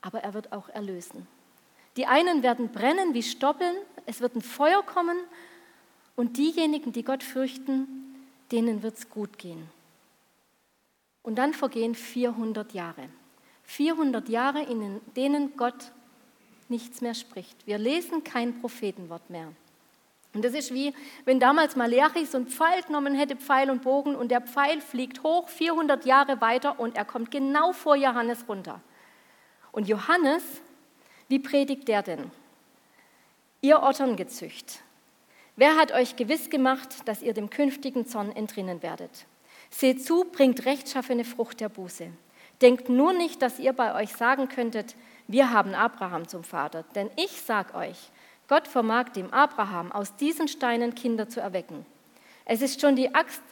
aber 0.00 0.20
er 0.20 0.34
wird 0.34 0.52
auch 0.52 0.68
erlösen. 0.68 1.26
Die 1.96 2.06
einen 2.06 2.42
werden 2.42 2.70
brennen 2.70 3.14
wie 3.14 3.22
Stoppeln, 3.22 3.76
es 4.06 4.20
wird 4.20 4.34
ein 4.34 4.42
Feuer 4.42 4.82
kommen 4.82 5.16
und 6.16 6.38
diejenigen, 6.38 6.92
die 6.92 7.04
Gott 7.04 7.22
fürchten, 7.22 7.86
denen 8.50 8.82
wird 8.82 8.98
es 8.98 9.10
gut 9.10 9.38
gehen. 9.38 9.68
Und 11.22 11.36
dann 11.36 11.54
vergehen 11.54 11.94
400 11.94 12.72
Jahre. 12.72 13.08
400 13.64 14.28
Jahre, 14.28 14.62
in 14.62 15.00
denen 15.16 15.56
Gott 15.56 15.92
nichts 16.68 17.00
mehr 17.00 17.14
spricht. 17.14 17.66
Wir 17.66 17.78
lesen 17.78 18.24
kein 18.24 18.60
Prophetenwort 18.60 19.30
mehr. 19.30 19.52
Und 20.34 20.44
das 20.44 20.54
ist 20.54 20.72
wie, 20.72 20.94
wenn 21.24 21.38
damals 21.38 21.76
Maleachi 21.76 22.24
so 22.24 22.38
einen 22.38 22.46
Pfeil 22.46 22.82
genommen 22.82 23.14
hätte, 23.14 23.36
Pfeil 23.36 23.70
und 23.70 23.82
Bogen, 23.82 24.16
und 24.16 24.30
der 24.30 24.40
Pfeil 24.40 24.80
fliegt 24.80 25.22
hoch 25.22 25.48
400 25.48 26.06
Jahre 26.06 26.40
weiter 26.40 26.80
und 26.80 26.96
er 26.96 27.04
kommt 27.04 27.30
genau 27.30 27.72
vor 27.72 27.96
Johannes 27.96 28.48
runter. 28.48 28.80
Und 29.72 29.88
Johannes, 29.88 30.42
wie 31.28 31.38
predigt 31.38 31.88
der 31.88 32.02
denn? 32.02 32.30
Ihr 33.60 33.82
Otterngezücht. 33.82 34.80
Wer 35.56 35.76
hat 35.76 35.92
euch 35.92 36.16
gewiss 36.16 36.48
gemacht, 36.48 37.06
dass 37.06 37.22
ihr 37.22 37.34
dem 37.34 37.50
künftigen 37.50 38.06
Zorn 38.06 38.32
entrinnen 38.32 38.82
werdet? 38.82 39.26
Seht 39.70 40.04
zu, 40.04 40.24
bringt 40.24 40.64
rechtschaffene 40.64 41.24
Frucht 41.24 41.60
der 41.60 41.68
Buße. 41.68 42.10
Denkt 42.62 42.88
nur 42.88 43.12
nicht, 43.12 43.42
dass 43.42 43.58
ihr 43.58 43.72
bei 43.72 43.94
euch 44.00 44.12
sagen 44.12 44.48
könntet, 44.48 44.94
wir 45.26 45.50
haben 45.50 45.74
Abraham 45.74 46.28
zum 46.28 46.44
Vater. 46.44 46.84
Denn 46.94 47.10
ich 47.16 47.42
sag 47.42 47.74
euch, 47.74 47.98
Gott 48.48 48.68
vermag 48.68 49.10
dem 49.10 49.32
Abraham 49.32 49.90
aus 49.90 50.14
diesen 50.16 50.46
Steinen 50.46 50.94
Kinder 50.94 51.28
zu 51.28 51.40
erwecken. 51.40 51.84
Es 52.44 52.62
ist 52.62 52.80
schon 52.80 52.96
die 52.96 53.14
Axt 53.14 53.42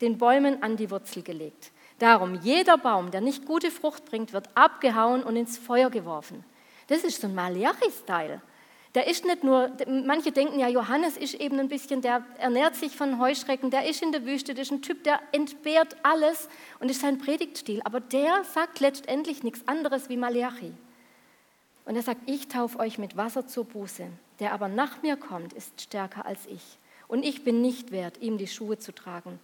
den 0.00 0.18
Bäumen 0.18 0.62
an 0.62 0.76
die 0.76 0.90
Wurzel 0.90 1.22
gelegt. 1.22 1.72
Darum, 1.98 2.34
jeder 2.42 2.78
Baum, 2.78 3.10
der 3.10 3.20
nicht 3.20 3.46
gute 3.46 3.70
Frucht 3.70 4.04
bringt, 4.04 4.32
wird 4.32 4.48
abgehauen 4.54 5.22
und 5.22 5.36
ins 5.36 5.58
Feuer 5.58 5.90
geworfen. 5.90 6.44
Das 6.86 7.04
ist 7.04 7.20
so 7.20 7.26
ein 7.26 7.34
Malachi-Style. 7.34 8.40
Der 8.94 9.06
ist 9.06 9.24
nicht 9.24 9.44
nur, 9.44 9.70
manche 9.86 10.32
denken 10.32 10.58
ja, 10.58 10.68
Johannes 10.68 11.16
ist 11.16 11.34
eben 11.34 11.58
ein 11.60 11.68
bisschen, 11.68 12.00
der 12.00 12.24
ernährt 12.38 12.74
sich 12.74 12.96
von 12.96 13.18
Heuschrecken, 13.18 13.70
der 13.70 13.88
ist 13.88 14.02
in 14.02 14.12
der 14.12 14.24
Wüste, 14.24 14.54
der 14.54 14.62
ist 14.62 14.72
ein 14.72 14.82
Typ, 14.82 15.04
der 15.04 15.20
entbehrt 15.32 15.96
alles 16.02 16.48
und 16.80 16.90
ist 16.90 17.02
sein 17.02 17.18
Predigtstil. 17.18 17.82
Aber 17.84 18.00
der 18.00 18.44
sagt 18.44 18.80
letztendlich 18.80 19.42
nichts 19.42 19.66
anderes 19.68 20.08
wie 20.08 20.16
Malachi. 20.16 20.72
Und 21.84 21.96
er 21.96 22.02
sagt, 22.02 22.22
ich 22.26 22.48
taufe 22.48 22.78
euch 22.78 22.98
mit 22.98 23.16
Wasser 23.16 23.46
zur 23.46 23.64
Buße. 23.64 24.06
Der 24.40 24.52
aber 24.52 24.68
nach 24.68 25.02
mir 25.02 25.16
kommt, 25.16 25.52
ist 25.52 25.80
stärker 25.80 26.26
als 26.26 26.46
ich. 26.46 26.62
Und 27.08 27.24
ich 27.24 27.44
bin 27.44 27.60
nicht 27.60 27.90
wert, 27.90 28.18
ihm 28.20 28.38
die 28.38 28.46
Schuhe 28.46 28.78
zu 28.78 28.94
tragen. 28.94 29.38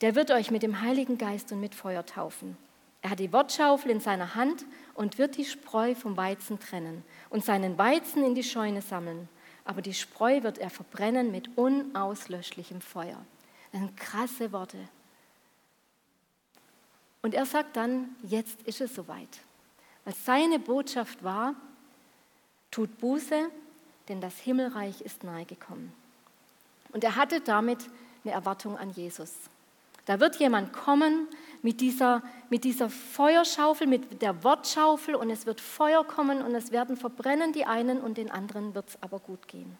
Der 0.00 0.14
wird 0.14 0.30
euch 0.30 0.50
mit 0.50 0.62
dem 0.62 0.80
Heiligen 0.80 1.18
Geist 1.18 1.52
und 1.52 1.60
mit 1.60 1.74
Feuer 1.74 2.04
taufen. 2.06 2.56
Er 3.02 3.10
hat 3.10 3.18
die 3.18 3.32
Wortschaufel 3.32 3.90
in 3.90 4.00
seiner 4.00 4.34
Hand 4.34 4.64
und 4.94 5.18
wird 5.18 5.36
die 5.36 5.44
Spreu 5.44 5.94
vom 5.94 6.16
Weizen 6.16 6.60
trennen 6.60 7.02
und 7.30 7.44
seinen 7.44 7.78
Weizen 7.78 8.24
in 8.24 8.34
die 8.34 8.42
Scheune 8.42 8.82
sammeln. 8.82 9.28
Aber 9.64 9.82
die 9.82 9.94
Spreu 9.94 10.42
wird 10.42 10.58
er 10.58 10.70
verbrennen 10.70 11.30
mit 11.30 11.56
unauslöschlichem 11.56 12.80
Feuer. 12.80 13.18
Das 13.72 13.80
sind 13.80 13.96
krasse 13.96 14.52
Worte. 14.52 14.78
Und 17.22 17.34
er 17.34 17.46
sagt 17.46 17.76
dann, 17.76 18.16
jetzt 18.22 18.62
ist 18.62 18.80
es 18.80 18.94
soweit. 18.94 19.40
Weil 20.04 20.14
seine 20.14 20.58
Botschaft 20.58 21.22
war, 21.22 21.54
tut 22.70 22.98
Buße, 22.98 23.50
denn 24.08 24.20
das 24.20 24.38
Himmelreich 24.38 25.02
ist 25.02 25.24
nahe 25.24 25.44
gekommen. 25.44 25.92
Und 26.92 27.04
er 27.04 27.16
hatte 27.16 27.40
damit 27.40 27.78
eine 28.24 28.32
Erwartung 28.32 28.76
an 28.76 28.90
Jesus. 28.90 29.32
Da 30.10 30.18
wird 30.18 30.40
jemand 30.40 30.72
kommen 30.72 31.28
mit 31.62 31.80
dieser, 31.80 32.20
mit 32.48 32.64
dieser 32.64 32.90
Feuerschaufel, 32.90 33.86
mit 33.86 34.22
der 34.22 34.42
Wortschaufel 34.42 35.14
und 35.14 35.30
es 35.30 35.46
wird 35.46 35.60
Feuer 35.60 36.04
kommen 36.04 36.42
und 36.42 36.52
es 36.52 36.72
werden 36.72 36.96
verbrennen 36.96 37.52
die 37.52 37.64
einen 37.64 38.00
und 38.00 38.18
den 38.18 38.28
anderen 38.28 38.74
wird 38.74 38.88
es 38.88 39.02
aber 39.04 39.20
gut 39.20 39.46
gehen. 39.46 39.78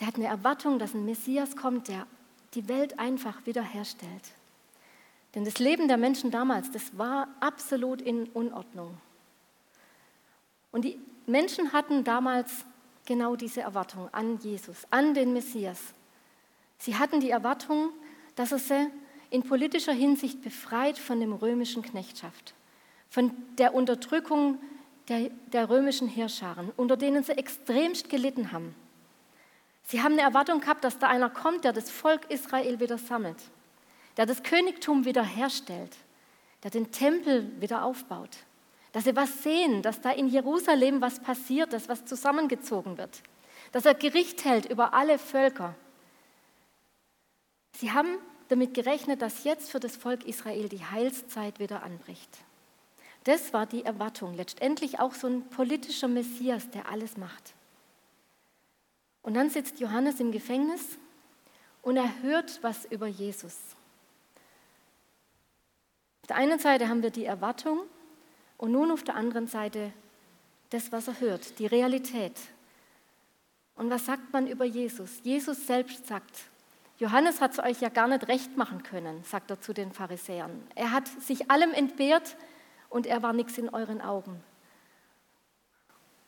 Der 0.00 0.08
hat 0.08 0.16
eine 0.16 0.26
Erwartung, 0.26 0.80
dass 0.80 0.92
ein 0.92 1.04
Messias 1.04 1.54
kommt, 1.54 1.86
der 1.86 2.04
die 2.54 2.66
Welt 2.66 2.98
einfach 2.98 3.46
wiederherstellt. 3.46 4.32
Denn 5.36 5.44
das 5.44 5.60
Leben 5.60 5.86
der 5.86 5.98
Menschen 5.98 6.32
damals, 6.32 6.72
das 6.72 6.98
war 6.98 7.28
absolut 7.38 8.02
in 8.02 8.24
Unordnung. 8.30 8.98
Und 10.72 10.84
die 10.84 10.98
Menschen 11.26 11.72
hatten 11.72 12.02
damals 12.02 12.64
genau 13.06 13.36
diese 13.36 13.60
Erwartung 13.60 14.08
an 14.10 14.40
Jesus, 14.40 14.84
an 14.90 15.14
den 15.14 15.32
Messias. 15.32 15.94
Sie 16.80 16.96
hatten 16.96 17.20
die 17.20 17.30
Erwartung, 17.30 17.90
dass 18.34 18.52
er 18.52 18.58
sie 18.58 18.90
in 19.28 19.42
politischer 19.42 19.92
Hinsicht 19.92 20.42
befreit 20.42 20.98
von 20.98 21.20
dem 21.20 21.32
römischen 21.32 21.82
Knechtschaft, 21.82 22.54
von 23.08 23.32
der 23.58 23.74
Unterdrückung 23.74 24.58
der, 25.08 25.30
der 25.52 25.68
römischen 25.68 26.08
Heerscharen, 26.08 26.72
unter 26.76 26.96
denen 26.96 27.22
sie 27.22 27.32
extremst 27.32 28.08
gelitten 28.08 28.50
haben. 28.50 28.74
Sie 29.84 30.02
haben 30.02 30.12
eine 30.12 30.22
Erwartung 30.22 30.60
gehabt, 30.60 30.82
dass 30.82 30.98
da 30.98 31.08
einer 31.08 31.28
kommt, 31.28 31.64
der 31.64 31.72
das 31.72 31.90
Volk 31.90 32.30
Israel 32.30 32.80
wieder 32.80 32.96
sammelt, 32.96 33.38
der 34.16 34.24
das 34.24 34.42
Königtum 34.42 35.04
wieder 35.04 35.24
herstellt, 35.24 35.96
der 36.62 36.70
den 36.70 36.92
Tempel 36.92 37.60
wieder 37.60 37.84
aufbaut, 37.84 38.38
dass 38.92 39.04
sie 39.04 39.16
was 39.16 39.42
sehen, 39.42 39.82
dass 39.82 40.00
da 40.00 40.10
in 40.10 40.28
Jerusalem 40.28 41.00
was 41.00 41.20
passiert, 41.20 41.72
dass 41.72 41.88
was 41.88 42.04
zusammengezogen 42.06 42.96
wird, 42.96 43.22
dass 43.72 43.84
er 43.84 43.94
Gericht 43.94 44.44
hält 44.44 44.66
über 44.66 44.94
alle 44.94 45.18
Völker. 45.18 45.74
Sie 47.72 47.92
haben 47.92 48.18
damit 48.48 48.74
gerechnet, 48.74 49.22
dass 49.22 49.44
jetzt 49.44 49.70
für 49.70 49.80
das 49.80 49.96
Volk 49.96 50.26
Israel 50.26 50.68
die 50.68 50.84
Heilszeit 50.84 51.60
wieder 51.60 51.82
anbricht. 51.82 52.28
Das 53.24 53.52
war 53.52 53.66
die 53.66 53.84
Erwartung, 53.84 54.34
letztendlich 54.34 54.98
auch 54.98 55.14
so 55.14 55.26
ein 55.26 55.48
politischer 55.50 56.08
Messias, 56.08 56.68
der 56.70 56.88
alles 56.88 57.16
macht. 57.16 57.54
Und 59.22 59.34
dann 59.34 59.50
sitzt 59.50 59.78
Johannes 59.78 60.20
im 60.20 60.32
Gefängnis 60.32 60.98
und 61.82 61.96
er 61.96 62.22
hört 62.22 62.62
was 62.62 62.86
über 62.86 63.06
Jesus. 63.06 63.56
Auf 66.22 66.28
der 66.28 66.36
einen 66.36 66.58
Seite 66.58 66.88
haben 66.88 67.02
wir 67.02 67.10
die 67.10 67.24
Erwartung 67.26 67.82
und 68.56 68.72
nun 68.72 68.90
auf 68.90 69.02
der 69.04 69.16
anderen 69.16 69.46
Seite 69.46 69.92
das, 70.70 70.90
was 70.92 71.08
er 71.08 71.20
hört, 71.20 71.58
die 71.58 71.66
Realität. 71.66 72.38
Und 73.74 73.90
was 73.90 74.06
sagt 74.06 74.32
man 74.32 74.46
über 74.46 74.64
Jesus? 74.64 75.20
Jesus 75.22 75.66
selbst 75.66 76.06
sagt, 76.06 76.49
Johannes 77.00 77.40
hat 77.40 77.52
es 77.52 77.58
euch 77.58 77.80
ja 77.80 77.88
gar 77.88 78.08
nicht 78.08 78.28
recht 78.28 78.58
machen 78.58 78.82
können, 78.82 79.24
sagt 79.24 79.50
er 79.50 79.58
zu 79.58 79.72
den 79.72 79.90
Pharisäern. 79.90 80.62
Er 80.74 80.92
hat 80.92 81.08
sich 81.08 81.50
allem 81.50 81.72
entbehrt 81.72 82.36
und 82.90 83.06
er 83.06 83.22
war 83.22 83.32
nichts 83.32 83.56
in 83.56 83.70
euren 83.70 84.02
Augen. 84.02 84.44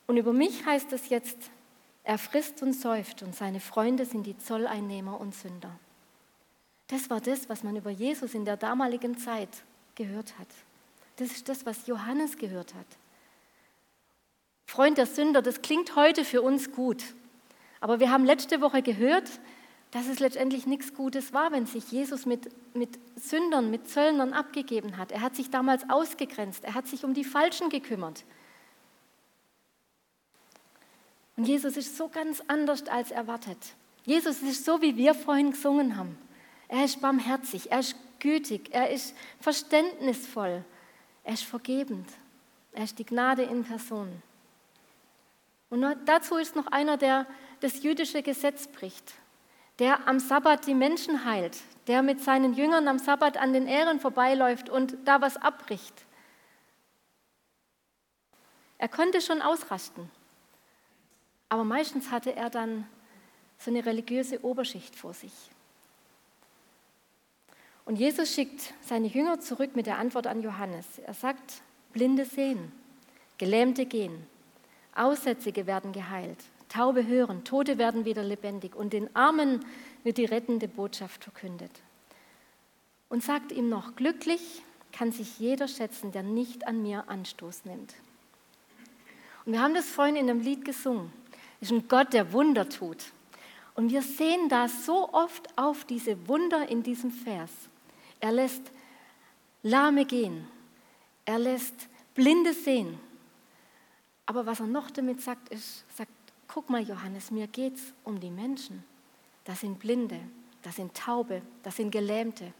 Und 0.07 0.17
über 0.17 0.33
mich 0.33 0.65
heißt 0.65 0.91
es 0.91 1.09
jetzt, 1.09 1.51
er 2.03 2.17
frisst 2.17 2.63
und 2.63 2.73
säuft 2.73 3.21
und 3.21 3.35
seine 3.35 3.59
Freunde 3.59 4.05
sind 4.05 4.25
die 4.25 4.35
Zolleinnehmer 4.35 5.21
und 5.21 5.35
Sünder. 5.35 5.69
Das 6.87 7.07
war 7.11 7.21
das, 7.21 7.49
was 7.49 7.61
man 7.61 7.75
über 7.75 7.91
Jesus 7.91 8.33
in 8.33 8.43
der 8.43 8.57
damaligen 8.57 9.15
Zeit 9.19 9.49
gehört 9.93 10.33
hat. 10.39 10.47
Das 11.17 11.31
ist 11.31 11.47
das, 11.49 11.67
was 11.67 11.85
Johannes 11.85 12.35
gehört 12.37 12.73
hat. 12.73 12.87
Freund 14.65 14.97
der 14.97 15.05
Sünder, 15.05 15.43
das 15.43 15.61
klingt 15.61 15.95
heute 15.95 16.25
für 16.25 16.41
uns 16.41 16.71
gut. 16.71 17.03
Aber 17.79 17.99
wir 17.99 18.09
haben 18.09 18.25
letzte 18.25 18.59
Woche 18.59 18.81
gehört, 18.81 19.29
dass 19.93 20.07
es 20.07 20.19
letztendlich 20.19 20.65
nichts 20.65 20.95
Gutes 20.95 21.33
war, 21.33 21.51
wenn 21.51 21.67
sich 21.67 21.91
Jesus 21.91 22.25
mit, 22.25 22.49
mit 22.75 22.97
Sündern, 23.15 23.69
mit 23.69 23.87
Zöllnern 23.87 24.33
abgegeben 24.33 24.97
hat. 24.97 25.11
Er 25.11 25.21
hat 25.21 25.35
sich 25.35 25.51
damals 25.51 25.87
ausgegrenzt, 25.87 26.63
er 26.65 26.73
hat 26.73 26.87
sich 26.87 27.05
um 27.05 27.13
die 27.13 27.23
Falschen 27.23 27.69
gekümmert. 27.69 28.25
Und 31.37 31.47
Jesus 31.47 31.77
ist 31.77 31.95
so 31.95 32.09
ganz 32.09 32.41
anders 32.47 32.87
als 32.87 33.11
erwartet. 33.11 33.75
Jesus 34.03 34.41
ist 34.41 34.65
so, 34.65 34.81
wie 34.81 34.97
wir 34.97 35.13
vorhin 35.13 35.51
gesungen 35.51 35.95
haben. 35.95 36.17
Er 36.69 36.85
ist 36.85 36.99
barmherzig, 36.99 37.71
er 37.71 37.81
ist 37.81 37.95
gütig, 38.19 38.69
er 38.71 38.89
ist 38.89 39.15
verständnisvoll, 39.41 40.65
er 41.23 41.33
ist 41.35 41.43
vergebend, 41.43 42.09
er 42.71 42.85
ist 42.85 42.97
die 42.97 43.05
Gnade 43.05 43.43
in 43.43 43.63
Person. 43.63 44.23
Und 45.69 45.85
dazu 46.05 46.37
ist 46.37 46.55
noch 46.55 46.65
einer, 46.67 46.97
der 46.97 47.27
das 47.59 47.83
jüdische 47.83 48.23
Gesetz 48.23 48.65
bricht 48.65 49.13
der 49.79 50.07
am 50.07 50.19
Sabbat 50.19 50.67
die 50.67 50.75
Menschen 50.75 51.25
heilt, 51.25 51.57
der 51.87 52.01
mit 52.01 52.21
seinen 52.21 52.53
Jüngern 52.53 52.87
am 52.87 52.99
Sabbat 52.99 53.37
an 53.37 53.53
den 53.53 53.67
Ähren 53.67 53.99
vorbeiläuft 53.99 54.69
und 54.69 54.95
da 55.05 55.21
was 55.21 55.37
abbricht. 55.37 55.93
Er 58.77 58.87
konnte 58.89 59.21
schon 59.21 59.41
ausrasten, 59.41 60.09
aber 61.49 61.63
meistens 61.63 62.11
hatte 62.11 62.35
er 62.35 62.49
dann 62.49 62.87
so 63.57 63.71
eine 63.71 63.85
religiöse 63.85 64.43
Oberschicht 64.43 64.95
vor 64.95 65.13
sich. 65.13 65.31
Und 67.85 67.97
Jesus 67.97 68.33
schickt 68.33 68.73
seine 68.81 69.07
Jünger 69.07 69.39
zurück 69.39 69.75
mit 69.75 69.85
der 69.85 69.97
Antwort 69.97 70.27
an 70.27 70.41
Johannes. 70.41 70.99
Er 70.99 71.13
sagt, 71.13 71.61
Blinde 71.91 72.25
sehen, 72.25 72.71
Gelähmte 73.37 73.85
gehen, 73.85 74.25
Aussätzige 74.95 75.65
werden 75.67 75.91
geheilt, 75.91 76.39
Taube 76.73 77.05
hören, 77.05 77.43
Tote 77.43 77.77
werden 77.77 78.03
wieder 78.03 78.23
lebendig 78.23 78.75
und 78.75 78.93
den 78.93 79.15
Armen 79.15 79.63
wird 80.03 80.17
die 80.17 80.25
rettende 80.25 80.67
Botschaft 80.67 81.23
verkündet. 81.23 81.69
Und 83.09 83.23
sagt 83.23 83.51
ihm 83.51 83.69
noch, 83.69 83.95
glücklich 83.95 84.63
kann 84.91 85.11
sich 85.11 85.37
jeder 85.37 85.67
schätzen, 85.67 86.11
der 86.11 86.23
nicht 86.23 86.65
an 86.65 86.81
mir 86.81 87.07
Anstoß 87.09 87.65
nimmt. 87.65 87.93
Und 89.45 89.53
wir 89.53 89.61
haben 89.61 89.75
das 89.75 89.87
vorhin 89.87 90.15
in 90.15 90.27
einem 90.27 90.39
Lied 90.39 90.65
gesungen. 90.65 91.13
Es 91.61 91.69
ist 91.69 91.77
ein 91.77 91.87
Gott, 91.87 92.11
der 92.11 92.33
Wunder 92.33 92.67
tut. 92.67 93.05
Und 93.75 93.91
wir 93.91 94.01
sehen 94.01 94.49
da 94.49 94.67
so 94.67 95.13
oft 95.13 95.55
auf 95.55 95.85
diese 95.85 96.27
Wunder 96.27 96.67
in 96.69 96.81
diesem 96.81 97.11
Vers. 97.11 97.51
Er 98.19 98.31
lässt 98.31 98.71
Lahme 99.61 100.05
gehen. 100.05 100.47
Er 101.25 101.37
lässt 101.37 101.87
Blinde 102.15 102.53
sehen. 102.53 102.97
Aber 104.25 104.47
was 104.47 104.59
er 104.59 104.67
noch 104.67 104.89
damit 104.89 105.21
sagt, 105.21 105.49
ist, 105.49 105.85
sagt, 105.95 106.11
guck 106.53 106.69
mal 106.69 106.83
Johannes, 106.83 107.31
mir 107.31 107.47
geht 107.47 107.77
es 107.77 107.93
um 108.03 108.19
die 108.19 108.29
Menschen. 108.29 108.83
Das 109.43 109.61
sind 109.61 109.79
Blinde, 109.79 110.19
das 110.61 110.75
sind 110.75 110.93
Taube, 110.93 111.41
das 111.63 111.77
sind 111.77 111.89
Gelähmte, 111.89 112.53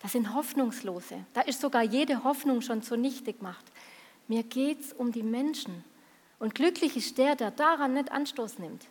das 0.00 0.12
sind 0.12 0.34
Hoffnungslose. 0.34 1.24
Da 1.32 1.40
ist 1.40 1.62
sogar 1.62 1.82
jede 1.82 2.24
Hoffnung 2.24 2.60
schon 2.60 2.82
zunichte 2.82 3.32
gemacht. 3.32 3.64
Mir 4.28 4.42
geht 4.42 4.80
es 4.80 4.92
um 4.92 5.12
die 5.12 5.22
Menschen. 5.22 5.82
Und 6.38 6.54
glücklich 6.54 6.94
ist 6.94 7.16
der, 7.16 7.36
der 7.36 7.50
daran 7.50 7.94
nicht 7.94 8.12
Anstoß 8.12 8.58
nimmt. 8.58 8.86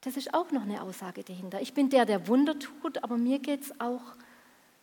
Das 0.00 0.16
ist 0.16 0.32
auch 0.32 0.50
noch 0.50 0.62
eine 0.62 0.80
Aussage 0.80 1.22
dahinter. 1.22 1.60
Ich 1.60 1.74
bin 1.74 1.90
der, 1.90 2.06
der 2.06 2.26
Wunder 2.26 2.58
tut, 2.58 3.04
aber 3.04 3.18
mir 3.18 3.38
geht 3.38 3.60
es 3.60 3.80
auch, 3.80 4.14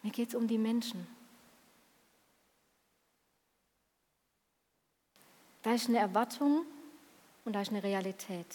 mir 0.04 0.12
geht 0.12 0.36
um 0.36 0.48
die 0.48 0.60
Menschen. 0.60 1.08
Da 5.64 5.74
ist 5.74 5.90
eine 5.90 5.98
Erwartung 5.98 6.68
und 7.48 7.54
da 7.54 7.62
ist 7.62 7.70
eine 7.70 7.82
Realität. 7.82 8.46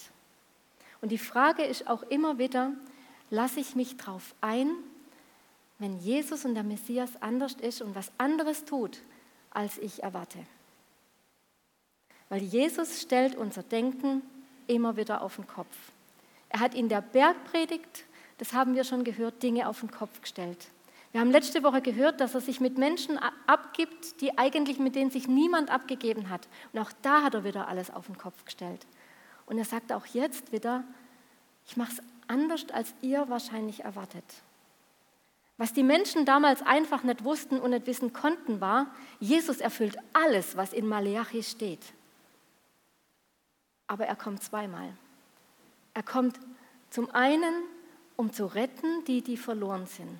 Und 1.01 1.09
die 1.09 1.17
Frage 1.17 1.63
ist 1.63 1.87
auch 1.87 2.03
immer 2.03 2.37
wieder, 2.37 2.71
lasse 3.31 3.59
ich 3.59 3.75
mich 3.75 3.97
darauf 3.97 4.35
ein, 4.39 4.69
wenn 5.79 5.97
Jesus 5.99 6.45
und 6.45 6.53
der 6.53 6.63
Messias 6.63 7.09
anders 7.19 7.55
ist 7.55 7.81
und 7.81 7.95
was 7.95 8.11
anderes 8.19 8.65
tut, 8.65 8.99
als 9.49 9.79
ich 9.79 10.03
erwarte. 10.03 10.37
Weil 12.29 12.43
Jesus 12.43 13.01
stellt 13.01 13.35
unser 13.35 13.63
Denken 13.63 14.21
immer 14.67 14.95
wieder 14.95 15.23
auf 15.23 15.35
den 15.37 15.47
Kopf. 15.47 15.75
Er 16.49 16.59
hat 16.59 16.75
in 16.75 16.87
der 16.87 17.01
Bergpredigt, 17.01 18.05
das 18.37 18.53
haben 18.53 18.75
wir 18.75 18.83
schon 18.83 19.03
gehört, 19.03 19.41
Dinge 19.41 19.67
auf 19.67 19.79
den 19.79 19.89
Kopf 19.91 20.21
gestellt. 20.21 20.67
Wir 21.13 21.21
haben 21.21 21.29
letzte 21.29 21.61
Woche 21.61 21.83
gehört, 21.83 22.19
dass 22.19 22.33
er 22.33 22.41
sich 22.41 22.59
mit 22.59 22.79
Menschen 22.79 23.19
abgibt, 23.45 24.19
die 24.19 24.35
eigentlich 24.35 24.79
mit 24.79 24.95
denen 24.95 25.11
sich 25.11 25.27
niemand 25.27 25.69
abgegeben 25.69 26.29
hat. 26.29 26.47
Und 26.73 26.79
auch 26.79 26.91
da 27.03 27.21
hat 27.21 27.35
er 27.35 27.43
wieder 27.43 27.67
alles 27.67 27.91
auf 27.91 28.07
den 28.07 28.17
Kopf 28.17 28.43
gestellt. 28.45 28.87
Und 29.45 29.59
er 29.59 29.65
sagt 29.65 29.93
auch 29.93 30.07
jetzt 30.07 30.51
wieder, 30.51 30.83
ich 31.67 31.77
mache 31.77 31.91
es 31.91 32.01
anders, 32.27 32.65
als 32.73 32.95
ihr 33.01 33.29
wahrscheinlich 33.29 33.83
erwartet. 33.83 34.23
Was 35.57 35.71
die 35.71 35.83
Menschen 35.83 36.25
damals 36.25 36.63
einfach 36.63 37.03
nicht 37.03 37.23
wussten 37.23 37.59
und 37.59 37.69
nicht 37.69 37.85
wissen 37.85 38.11
konnten, 38.11 38.59
war, 38.59 38.87
Jesus 39.19 39.57
erfüllt 39.57 39.97
alles, 40.13 40.57
was 40.57 40.73
in 40.73 40.87
Maleachi 40.87 41.43
steht. 41.43 41.93
Aber 43.85 44.07
er 44.07 44.15
kommt 44.15 44.41
zweimal. 44.41 44.97
Er 45.93 46.01
kommt 46.01 46.39
zum 46.89 47.11
einen, 47.11 47.53
um 48.15 48.33
zu 48.33 48.47
retten 48.47 49.05
die, 49.05 49.21
die 49.21 49.37
verloren 49.37 49.85
sind. 49.85 50.19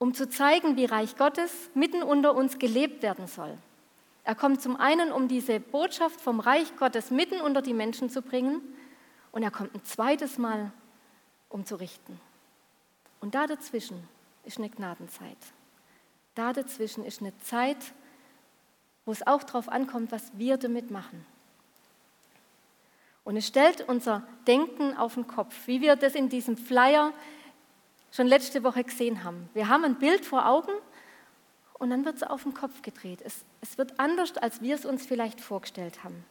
Um 0.00 0.14
zu 0.14 0.28
zeigen, 0.28 0.76
wie 0.76 0.86
Reich 0.86 1.16
Gottes 1.16 1.70
mitten 1.74 2.02
unter 2.02 2.34
uns 2.34 2.58
gelebt 2.58 3.04
werden 3.04 3.28
soll. 3.28 3.56
Er 4.24 4.34
kommt 4.34 4.62
zum 4.62 4.76
einen, 4.76 5.12
um 5.12 5.28
diese 5.28 5.60
Botschaft 5.60 6.20
vom 6.20 6.40
Reich 6.40 6.74
Gottes 6.76 7.10
mitten 7.10 7.40
unter 7.40 7.62
die 7.62 7.74
Menschen 7.74 8.10
zu 8.10 8.22
bringen, 8.22 8.60
und 9.32 9.42
er 9.42 9.50
kommt 9.50 9.74
ein 9.74 9.84
zweites 9.84 10.38
Mal, 10.38 10.72
um 11.48 11.64
zu 11.64 11.76
richten. 11.76 12.18
Und 13.20 13.34
da 13.34 13.46
dazwischen 13.46 14.08
ist 14.44 14.58
eine 14.58 14.70
Gnadenzeit. 14.70 15.36
Da 16.34 16.52
dazwischen 16.52 17.04
ist 17.04 17.20
eine 17.20 17.36
Zeit, 17.40 17.92
wo 19.04 19.12
es 19.12 19.26
auch 19.26 19.42
darauf 19.42 19.68
ankommt, 19.68 20.12
was 20.12 20.32
wir 20.38 20.56
damit 20.56 20.90
machen. 20.90 21.26
Und 23.22 23.36
es 23.36 23.46
stellt 23.46 23.86
unser 23.86 24.26
Denken 24.46 24.96
auf 24.96 25.14
den 25.14 25.26
Kopf, 25.26 25.66
wie 25.66 25.82
wir 25.82 25.94
das 25.94 26.14
in 26.14 26.28
diesem 26.30 26.56
Flyer 26.56 27.12
schon 28.12 28.26
letzte 28.26 28.62
Woche 28.62 28.84
gesehen 28.84 29.24
haben. 29.24 29.48
Wir 29.54 29.68
haben 29.68 29.84
ein 29.84 29.98
Bild 29.98 30.24
vor 30.24 30.46
Augen 30.46 30.72
und 31.74 31.90
dann 31.90 32.04
wird 32.04 32.16
es 32.16 32.22
auf 32.22 32.42
den 32.42 32.54
Kopf 32.54 32.82
gedreht. 32.82 33.20
Es, 33.24 33.44
es 33.60 33.78
wird 33.78 33.98
anders, 33.98 34.36
als 34.36 34.60
wir 34.60 34.74
es 34.74 34.84
uns 34.84 35.06
vielleicht 35.06 35.40
vorgestellt 35.40 36.04
haben. 36.04 36.24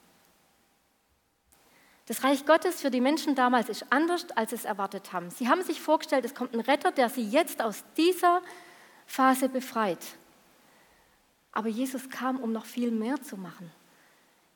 Das 2.10 2.24
Reich 2.24 2.46
Gottes 2.46 2.82
für 2.82 2.90
die 2.90 3.02
Menschen 3.02 3.36
damals 3.36 3.70
ist 3.70 3.86
anders, 3.92 4.26
als 4.36 4.50
sie 4.50 4.56
es 4.56 4.66
erwartet 4.66 5.14
haben. 5.14 5.30
Sie 5.30 5.48
haben 5.48 5.62
sich 5.62 5.80
vorgestellt, 5.80 6.26
es 6.26 6.34
kommt 6.34 6.56
ein 6.56 6.60
Retter, 6.60 6.92
der 6.92 7.08
sie 7.08 7.22
jetzt 7.22 7.62
aus 7.62 7.84
dieser 7.98 8.42
Phase 9.06 9.48
befreit. 9.48 10.04
Aber 11.52 11.70
Jesus 11.70 12.10
kam, 12.10 12.40
um 12.40 12.52
noch 12.52 12.66
viel 12.66 12.90
mehr 12.90 13.22
zu 13.22 13.38
machen. 13.38 13.72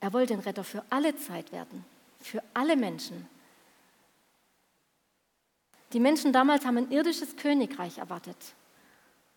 Er 0.00 0.12
wollte 0.12 0.34
ein 0.34 0.40
Retter 0.40 0.64
für 0.64 0.84
alle 0.90 1.16
Zeit 1.16 1.52
werden, 1.52 1.84
für 2.20 2.42
alle 2.54 2.76
Menschen. 2.76 3.28
Die 5.94 6.00
Menschen 6.00 6.32
damals 6.32 6.66
haben 6.66 6.76
ein 6.76 6.90
irdisches 6.90 7.36
Königreich 7.36 7.98
erwartet. 7.98 8.36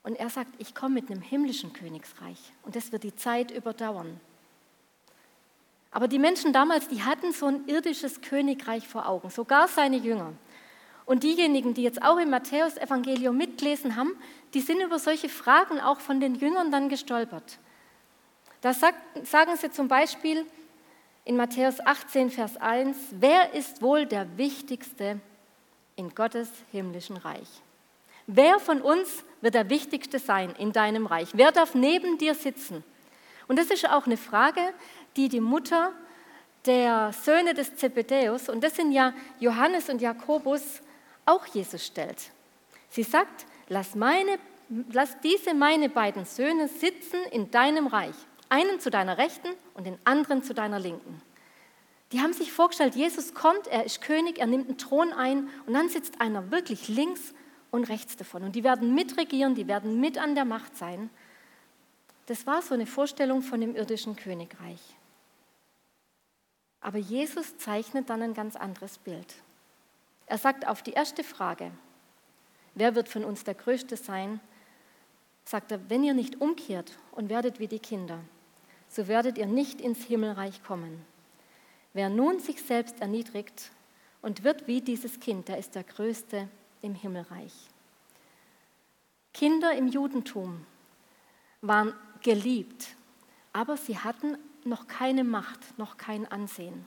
Und 0.02 0.16
er 0.16 0.32
sagt, 0.32 0.50
ich 0.58 0.74
komme 0.74 0.96
mit 0.96 1.12
einem 1.12 1.22
himmlischen 1.22 1.72
Königsreich 1.72 2.40
und 2.64 2.76
das 2.76 2.92
wird 2.92 3.04
die 3.04 3.16
Zeit 3.16 3.52
überdauern. 3.52 4.20
Aber 5.92 6.08
die 6.08 6.18
Menschen 6.18 6.54
damals, 6.54 6.88
die 6.88 7.04
hatten 7.04 7.32
so 7.32 7.46
ein 7.46 7.68
irdisches 7.68 8.22
Königreich 8.22 8.88
vor 8.88 9.08
Augen, 9.08 9.30
sogar 9.30 9.68
seine 9.68 9.98
Jünger. 9.98 10.34
Und 11.06 11.24
diejenigen, 11.24 11.76
die 11.76 11.84
jetzt 11.84 12.02
auch 12.02 12.18
im 12.18 12.32
Matthäusevangelium 12.32 13.38
mitgelesen 13.38 13.96
haben, 13.96 14.18
die 14.56 14.62
sind 14.62 14.82
über 14.82 14.98
solche 14.98 15.30
Fragen 15.30 15.80
auch 15.80 16.00
von 16.00 16.20
den 16.20 16.36
Jüngern 16.36 16.72
dann 16.72 16.90
gestolpert. 16.90 17.60
Da 18.62 18.74
sagt, 18.74 19.28
sagen 19.28 19.56
sie 19.58 19.70
zum 19.70 19.88
Beispiel 19.88 20.46
in 21.24 21.38
Matthäus 21.38 21.80
18, 21.86 22.32
Vers 22.32 22.58
1, 22.58 22.98
wer 23.12 23.54
ist 23.54 23.82
wohl 23.84 24.08
der 24.08 24.38
Wichtigste 24.38 25.22
in 25.98 26.16
Gottes 26.16 26.50
himmlischen 26.72 27.18
Reich? 27.18 27.50
Wer 28.26 28.60
von 28.60 28.82
uns 28.82 29.24
wird 29.42 29.54
der 29.54 29.70
Wichtigste 29.70 30.20
sein 30.20 30.54
in 30.58 30.72
deinem 30.72 31.06
Reich? 31.06 31.30
Wer 31.34 31.52
darf 31.52 31.76
neben 31.76 32.18
dir 32.18 32.36
sitzen? 32.36 32.84
Und 33.48 33.60
das 33.60 33.68
ist 33.68 33.90
auch 33.90 34.06
eine 34.06 34.18
Frage, 34.18 34.62
die 35.16 35.30
die 35.30 35.42
Mutter 35.42 35.92
der 36.66 37.14
Söhne 37.14 37.54
des 37.54 37.76
Zebedäus, 37.76 38.50
und 38.50 38.64
das 38.64 38.76
sind 38.76 38.92
ja 38.92 39.14
Johannes 39.40 39.90
und 39.90 40.02
Jakobus, 40.02 40.82
auch 41.26 41.46
Jesus 41.46 41.86
stellt. 41.86 42.32
Sie 42.90 43.04
sagt, 43.04 43.46
lass, 43.70 43.96
meine, 43.96 44.38
lass 44.92 45.20
diese 45.22 45.54
meine 45.54 45.90
beiden 45.90 46.26
Söhne 46.26 46.68
sitzen 46.68 47.20
in 47.32 47.52
deinem 47.52 47.88
Reich, 47.88 48.16
einen 48.50 48.80
zu 48.80 48.90
deiner 48.90 49.18
Rechten 49.18 49.50
und 49.74 49.88
den 49.88 49.98
anderen 50.04 50.44
zu 50.44 50.54
deiner 50.54 50.80
Linken. 50.80 51.22
Die 52.12 52.22
haben 52.22 52.34
sich 52.34 52.52
vorgestellt, 52.54 52.96
Jesus 52.96 53.34
kommt, 53.34 53.68
er 53.68 53.86
ist 53.86 54.02
König, 54.02 54.40
er 54.40 54.48
nimmt 54.48 54.70
einen 54.70 54.78
Thron 54.78 55.12
ein 55.12 55.50
und 55.66 55.74
dann 55.74 55.90
sitzt 55.90 56.22
einer 56.22 56.52
wirklich 56.52 56.88
links 56.88 57.34
und 57.72 57.90
rechts 57.90 58.16
davon. 58.16 58.44
Und 58.44 58.56
die 58.56 58.64
werden 58.64 58.96
mitregieren, 58.96 59.56
die 59.56 59.68
werden 59.68 60.00
mit 60.00 60.18
an 60.18 60.36
der 60.36 60.46
Macht 60.46 60.78
sein. 60.78 61.10
Das 62.28 62.48
war 62.48 62.62
so 62.62 62.74
eine 62.74 62.86
Vorstellung 62.86 63.42
von 63.42 63.60
dem 63.60 63.76
irdischen 63.76 64.16
Königreich. 64.16 64.80
Aber 66.80 66.98
Jesus 66.98 67.58
zeichnet 67.58 68.10
dann 68.10 68.22
ein 68.22 68.34
ganz 68.34 68.56
anderes 68.56 68.98
Bild. 68.98 69.36
Er 70.28 70.38
sagt 70.38 70.68
auf 70.68 70.82
die 70.82 70.92
erste 70.92 71.24
Frage, 71.24 71.72
wer 72.76 72.96
wird 72.96 73.10
von 73.10 73.26
uns 73.26 73.44
der 73.44 73.56
Größte 73.56 73.98
sein, 73.98 74.40
sagt 75.44 75.72
er, 75.72 75.90
wenn 75.90 76.04
ihr 76.04 76.14
nicht 76.14 76.42
umkehrt 76.42 76.98
und 77.12 77.30
werdet 77.30 77.60
wie 77.60 77.68
die 77.68 77.80
Kinder, 77.80 78.20
so 78.90 79.08
werdet 79.08 79.38
ihr 79.38 79.48
nicht 79.48 79.82
ins 79.82 80.04
Himmelreich 80.04 80.64
kommen. 80.64 81.06
Wer 81.98 82.12
nun 82.12 82.40
sich 82.40 82.62
selbst 82.62 83.02
erniedrigt 83.02 83.72
und 84.22 84.44
wird 84.44 84.68
wie 84.68 84.82
dieses 84.82 85.20
Kind, 85.20 85.48
der 85.48 85.58
ist 85.58 85.74
der 85.74 85.84
Größte 85.84 86.48
im 86.84 86.94
Himmelreich. 86.94 87.52
Kinder 89.34 89.72
im 89.72 89.88
Judentum 89.88 90.64
waren 91.62 91.96
geliebt, 92.22 92.90
aber 93.52 93.78
sie 93.78 93.98
hatten 93.98 94.38
noch 94.64 94.86
keine 94.86 95.24
Macht, 95.24 95.60
noch 95.80 95.98
kein 95.98 96.28
Ansehen. 96.32 96.86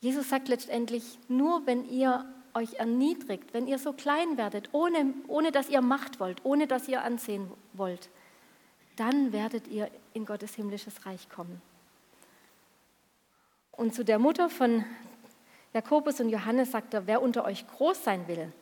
Jesus 0.00 0.28
sagt 0.30 0.48
letztendlich, 0.48 1.20
nur 1.28 1.64
wenn 1.68 1.88
ihr 1.88 2.24
euch 2.54 2.74
erniedrigt, 2.74 3.54
wenn 3.54 3.68
ihr 3.68 3.78
so 3.78 3.92
klein 3.92 4.36
werdet, 4.36 4.70
ohne, 4.72 5.14
ohne 5.28 5.52
dass 5.52 5.68
ihr 5.68 5.80
Macht 5.80 6.18
wollt, 6.18 6.44
ohne 6.44 6.66
dass 6.66 6.88
ihr 6.88 7.04
Ansehen 7.04 7.52
wollt, 7.72 8.10
dann 8.96 9.32
werdet 9.32 9.68
ihr 9.68 9.88
in 10.12 10.26
Gottes 10.26 10.56
himmlisches 10.56 11.06
Reich 11.06 11.28
kommen. 11.28 11.62
Und 13.78 13.94
zu 13.94 14.04
der 14.04 14.18
Mutter 14.18 14.50
von 14.50 14.84
Jakobus 15.72 16.18
und 16.18 16.30
Johannes 16.30 16.72
sagt 16.72 16.94
er, 16.94 17.06
wer 17.06 17.22
unter 17.22 17.44
euch 17.44 17.64
groß 17.68 18.02
sein 18.02 18.26
will, 18.26 18.52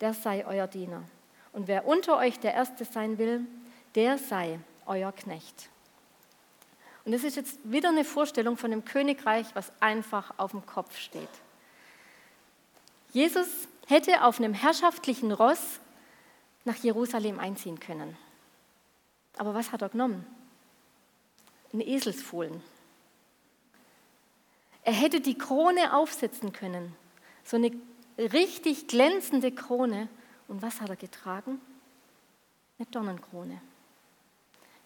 der 0.00 0.12
sei 0.12 0.44
euer 0.44 0.66
Diener. 0.66 1.04
Und 1.52 1.68
wer 1.68 1.86
unter 1.86 2.16
euch 2.16 2.40
der 2.40 2.52
Erste 2.52 2.84
sein 2.84 3.16
will, 3.16 3.46
der 3.94 4.18
sei 4.18 4.58
euer 4.84 5.12
Knecht. 5.12 5.68
Und 7.04 7.12
das 7.12 7.22
ist 7.22 7.36
jetzt 7.36 7.60
wieder 7.62 7.90
eine 7.90 8.04
Vorstellung 8.04 8.56
von 8.56 8.72
einem 8.72 8.84
Königreich, 8.84 9.46
was 9.54 9.70
einfach 9.78 10.36
auf 10.36 10.50
dem 10.50 10.66
Kopf 10.66 10.98
steht. 10.98 11.28
Jesus 13.12 13.68
hätte 13.86 14.24
auf 14.24 14.40
einem 14.40 14.52
herrschaftlichen 14.52 15.30
Ross 15.30 15.78
nach 16.64 16.76
Jerusalem 16.78 17.38
einziehen 17.38 17.78
können. 17.78 18.16
Aber 19.36 19.54
was 19.54 19.70
hat 19.70 19.82
er 19.82 19.90
genommen? 19.90 20.26
Ein 21.72 21.80
Eselsfohlen. 21.82 22.60
Er 24.86 24.92
hätte 24.92 25.20
die 25.20 25.36
Krone 25.36 25.96
aufsetzen 25.96 26.52
können, 26.52 26.94
so 27.42 27.56
eine 27.56 27.72
richtig 28.16 28.86
glänzende 28.86 29.50
Krone. 29.50 30.08
Und 30.46 30.62
was 30.62 30.80
hat 30.80 30.88
er 30.88 30.94
getragen? 30.94 31.60
Eine 32.78 32.86
Dornenkrone. 32.86 33.60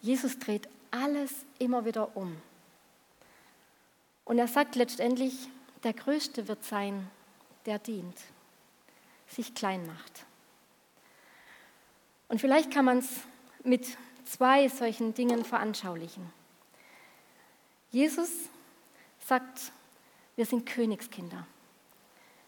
Jesus 0.01 0.39
dreht 0.39 0.67
alles 0.89 1.45
immer 1.59 1.85
wieder 1.85 2.17
um. 2.17 2.35
Und 4.25 4.39
er 4.39 4.47
sagt 4.47 4.75
letztendlich, 4.75 5.49
der 5.83 5.93
Größte 5.93 6.47
wird 6.47 6.63
sein, 6.63 7.07
der 7.67 7.77
dient, 7.77 8.17
sich 9.27 9.53
klein 9.53 9.85
macht. 9.85 10.25
Und 12.27 12.41
vielleicht 12.41 12.71
kann 12.71 12.85
man 12.85 12.97
es 12.97 13.19
mit 13.63 13.85
zwei 14.25 14.67
solchen 14.67 15.13
Dingen 15.13 15.45
veranschaulichen. 15.45 16.27
Jesus 17.91 18.31
sagt, 19.19 19.71
wir 20.41 20.47
sind 20.47 20.65
Königskinder. 20.65 21.45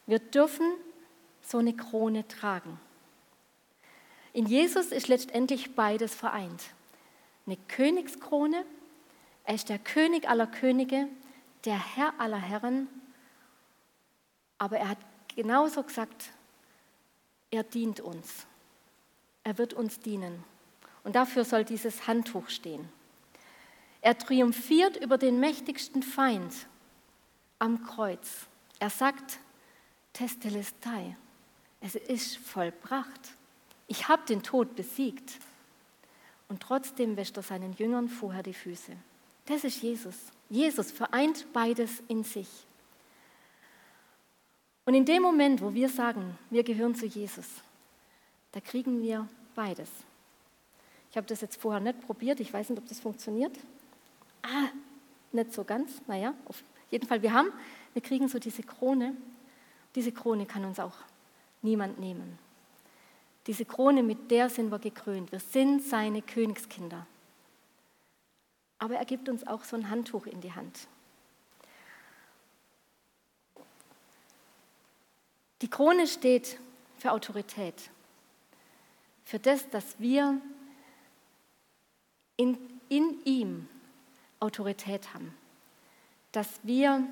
Wir 0.07 0.17
dürfen 0.17 0.65
so 1.43 1.59
eine 1.59 1.75
Krone 1.75 2.27
tragen. 2.27 2.79
In 4.33 4.47
Jesus 4.47 4.87
ist 4.87 5.09
letztendlich 5.09 5.75
beides 5.75 6.15
vereint. 6.15 6.63
Eine 7.45 7.55
Königskrone, 7.67 8.65
er 9.43 9.53
ist 9.53 9.69
der 9.69 9.77
König 9.77 10.27
aller 10.27 10.47
Könige, 10.47 11.07
der 11.65 11.77
Herr 11.77 12.19
aller 12.19 12.39
Herren, 12.39 12.87
aber 14.57 14.79
er 14.79 14.89
hat 14.89 14.97
genauso 15.35 15.83
gesagt, 15.83 16.31
er 17.51 17.61
dient 17.61 17.99
uns. 17.99 18.47
Er 19.43 19.59
wird 19.59 19.75
uns 19.75 19.99
dienen. 19.99 20.43
Und 21.03 21.15
dafür 21.15 21.45
soll 21.45 21.63
dieses 21.63 22.07
Handtuch 22.07 22.49
stehen. 22.49 22.89
Er 24.01 24.17
triumphiert 24.17 24.97
über 24.97 25.19
den 25.19 25.39
mächtigsten 25.39 26.01
Feind 26.01 26.55
am 27.63 27.81
Kreuz. 27.85 28.45
Er 28.79 28.89
sagt, 28.89 29.39
Testelestai, 30.11 31.15
es 31.79 31.95
ist 31.95 32.35
vollbracht. 32.35 33.31
Ich 33.87 34.09
habe 34.09 34.25
den 34.27 34.43
Tod 34.43 34.75
besiegt. 34.75 35.39
Und 36.49 36.61
trotzdem 36.61 37.15
wäscht 37.15 37.37
er 37.37 37.43
seinen 37.43 37.71
Jüngern 37.71 38.09
vorher 38.09 38.43
die 38.43 38.53
Füße. 38.53 38.91
Das 39.45 39.63
ist 39.63 39.81
Jesus. 39.81 40.15
Jesus 40.49 40.91
vereint 40.91 41.47
beides 41.53 42.03
in 42.09 42.25
sich. 42.25 42.49
Und 44.83 44.93
in 44.93 45.05
dem 45.05 45.21
Moment, 45.21 45.61
wo 45.61 45.73
wir 45.73 45.87
sagen, 45.87 46.37
wir 46.49 46.63
gehören 46.63 46.95
zu 46.95 47.05
Jesus, 47.05 47.47
da 48.51 48.59
kriegen 48.59 49.01
wir 49.01 49.25
beides. 49.55 49.89
Ich 51.11 51.15
habe 51.15 51.27
das 51.27 51.39
jetzt 51.39 51.61
vorher 51.61 51.79
nicht 51.79 52.01
probiert, 52.01 52.41
ich 52.41 52.51
weiß 52.51 52.69
nicht, 52.69 52.79
ob 52.79 52.89
das 52.89 52.99
funktioniert. 52.99 53.57
Ah, 54.41 54.67
nicht 55.31 55.53
so 55.53 55.63
ganz, 55.63 56.01
naja, 56.07 56.33
auf 56.43 56.61
jeden 56.93 57.07
Fall, 57.07 57.21
wir 57.21 57.33
haben, 57.33 57.51
wir 57.91 58.01
kriegen 58.01 58.29
so 58.29 58.39
diese 58.39 58.63
Krone. 58.63 59.17
Diese 59.95 60.11
Krone 60.11 60.45
kann 60.45 60.63
uns 60.63 60.79
auch 60.79 60.95
niemand 61.61 61.99
nehmen. 61.99 62.39
Diese 63.47 63.65
Krone, 63.65 64.03
mit 64.03 64.31
der 64.31 64.49
sind 64.49 64.71
wir 64.71 64.79
gekrönt. 64.79 65.31
Wir 65.31 65.39
sind 65.39 65.83
seine 65.83 66.21
Königskinder. 66.21 67.05
Aber 68.79 68.95
er 68.95 69.05
gibt 69.05 69.27
uns 69.27 69.45
auch 69.45 69.63
so 69.63 69.75
ein 69.75 69.89
Handtuch 69.89 70.25
in 70.25 70.39
die 70.39 70.53
Hand. 70.53 70.87
Die 75.61 75.69
Krone 75.69 76.07
steht 76.07 76.59
für 76.97 77.11
Autorität, 77.11 77.89
für 79.23 79.39
das, 79.39 79.69
dass 79.69 79.99
wir 79.99 80.41
in, 82.35 82.57
in 82.89 83.21
ihm 83.23 83.69
Autorität 84.39 85.13
haben, 85.13 85.33
dass 86.33 86.59
wir 86.63 87.07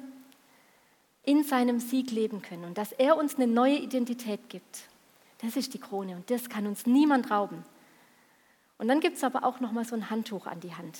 in 1.23 1.43
seinem 1.43 1.79
Sieg 1.79 2.11
leben 2.11 2.41
können 2.41 2.65
und 2.65 2.77
dass 2.77 2.91
er 2.91 3.15
uns 3.15 3.35
eine 3.35 3.47
neue 3.47 3.77
Identität 3.77 4.49
gibt. 4.49 4.89
Das 5.39 5.55
ist 5.55 5.73
die 5.73 5.79
Krone 5.79 6.15
und 6.15 6.29
das 6.29 6.49
kann 6.49 6.67
uns 6.67 6.85
niemand 6.85 7.31
rauben. 7.31 7.63
Und 8.77 8.87
dann 8.87 8.99
gibt 8.99 9.17
es 9.17 9.23
aber 9.23 9.43
auch 9.43 9.59
noch 9.59 9.71
mal 9.71 9.85
so 9.85 9.95
ein 9.95 10.09
Handtuch 10.09 10.47
an 10.47 10.59
die 10.59 10.73
Hand. 10.73 10.97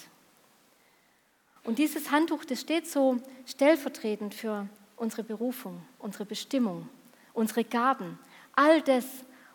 Und 1.64 1.80
dieses 1.80 2.12
Handtuch, 2.12 2.46
das 2.46 2.62
steht 2.62 2.88
so 2.88 3.18
stellvertretend 3.46 4.34
für 4.34 4.68
unsere 4.98 5.24
Berufung, 5.24 5.82
unsere 5.98 6.26
Bestimmung, 6.26 6.88
unsere 7.34 7.64
Gaben, 7.64 8.20
all 8.54 8.82
das, 8.82 9.06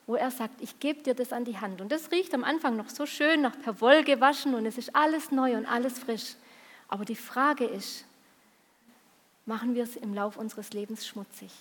wo 0.06 0.16
er 0.16 0.30
sagt, 0.30 0.60
ich 0.60 0.78
gebe 0.80 1.02
dir 1.02 1.14
das 1.14 1.32
an 1.32 1.44
die 1.44 1.58
Hand. 1.58 1.80
Und 1.80 1.92
das 1.92 2.10
riecht 2.10 2.34
am 2.34 2.42
Anfang 2.42 2.76
noch 2.76 2.88
so 2.88 3.06
schön 3.06 3.42
nach 3.42 3.60
per 3.60 3.80
Woll 3.80 4.02
gewaschen 4.02 4.54
und 4.54 4.66
es 4.66 4.78
ist 4.78 4.94
alles 4.94 5.30
neu 5.30 5.56
und 5.56 5.66
alles 5.66 5.98
frisch. 5.98 6.34
Aber 6.88 7.04
die 7.04 7.16
Frage 7.16 7.64
ist, 7.64 8.05
machen 9.46 9.74
wir 9.74 9.84
es 9.84 9.96
im 9.96 10.12
Lauf 10.12 10.36
unseres 10.36 10.72
Lebens 10.72 11.06
schmutzig? 11.06 11.52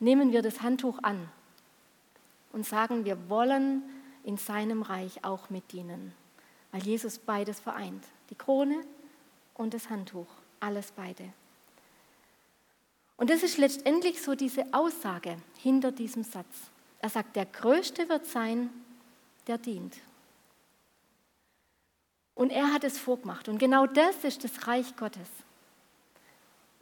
Nehmen 0.00 0.32
wir 0.32 0.42
das 0.42 0.60
Handtuch 0.60 0.98
an 1.02 1.28
und 2.52 2.66
sagen, 2.66 3.04
wir 3.04 3.28
wollen 3.28 3.82
in 4.24 4.36
seinem 4.36 4.82
Reich 4.82 5.24
auch 5.24 5.50
mitdienen, 5.50 6.12
weil 6.72 6.82
Jesus 6.82 7.18
beides 7.18 7.60
vereint, 7.60 8.04
die 8.30 8.34
Krone 8.34 8.80
und 9.54 9.72
das 9.72 9.88
Handtuch, 9.88 10.26
alles 10.60 10.92
beide. 10.92 11.32
Und 13.16 13.30
das 13.30 13.42
ist 13.42 13.58
letztendlich 13.58 14.20
so 14.20 14.34
diese 14.34 14.66
Aussage 14.72 15.36
hinter 15.58 15.92
diesem 15.92 16.24
Satz. 16.24 16.70
Er 17.00 17.10
sagt, 17.10 17.36
der 17.36 17.46
Größte 17.46 18.08
wird 18.08 18.26
sein, 18.26 18.70
der 19.46 19.58
dient. 19.58 19.94
Und 22.34 22.50
er 22.50 22.72
hat 22.72 22.82
es 22.82 22.98
vorgemacht. 22.98 23.48
Und 23.48 23.58
genau 23.58 23.86
das 23.86 24.24
ist 24.24 24.42
das 24.42 24.66
Reich 24.66 24.96
Gottes. 24.96 25.28